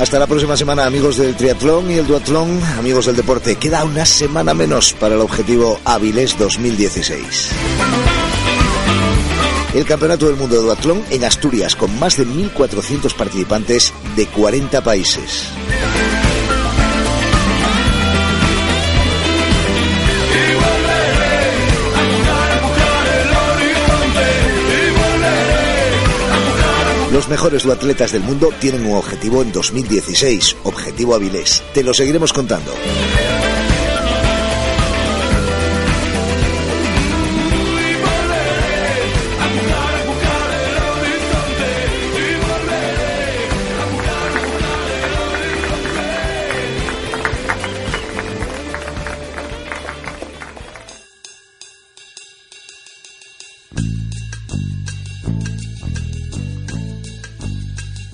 [0.09, 3.57] Hasta la próxima semana, amigos del triatlón y el duatlón, amigos del deporte.
[3.57, 7.51] Queda una semana menos para el objetivo Avilés 2016.
[9.75, 14.81] El Campeonato del Mundo de Duatlón en Asturias, con más de 1.400 participantes de 40
[14.81, 15.51] países.
[27.19, 31.61] Los mejores duatletas del mundo tienen un objetivo en 2016, Objetivo Avilés.
[31.73, 32.71] Te lo seguiremos contando.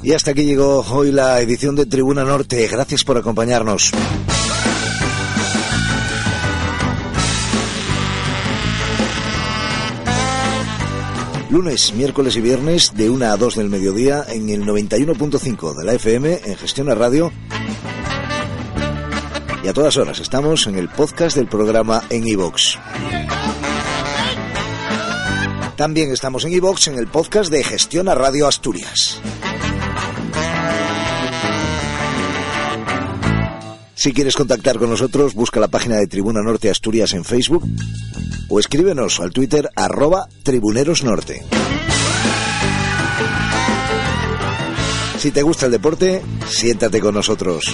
[0.06, 2.68] Y hasta aquí llegó hoy la edición de Tribuna Norte.
[2.68, 3.90] Gracias por acompañarnos.
[11.50, 15.94] Lunes, miércoles y viernes de 1 a 2 del mediodía en el 91.5 de la
[15.94, 17.32] FM en Gestión a Radio.
[19.64, 22.78] Y a todas horas estamos en el podcast del programa en iVox.
[25.76, 29.20] También estamos en iVox en el podcast de Gestión a Radio Asturias.
[34.06, 37.64] Si quieres contactar con nosotros, busca la página de Tribuna Norte Asturias en Facebook
[38.50, 41.44] o escríbenos al Twitter arroba tribunerosnorte.
[45.18, 47.74] Si te gusta el deporte, siéntate con nosotros.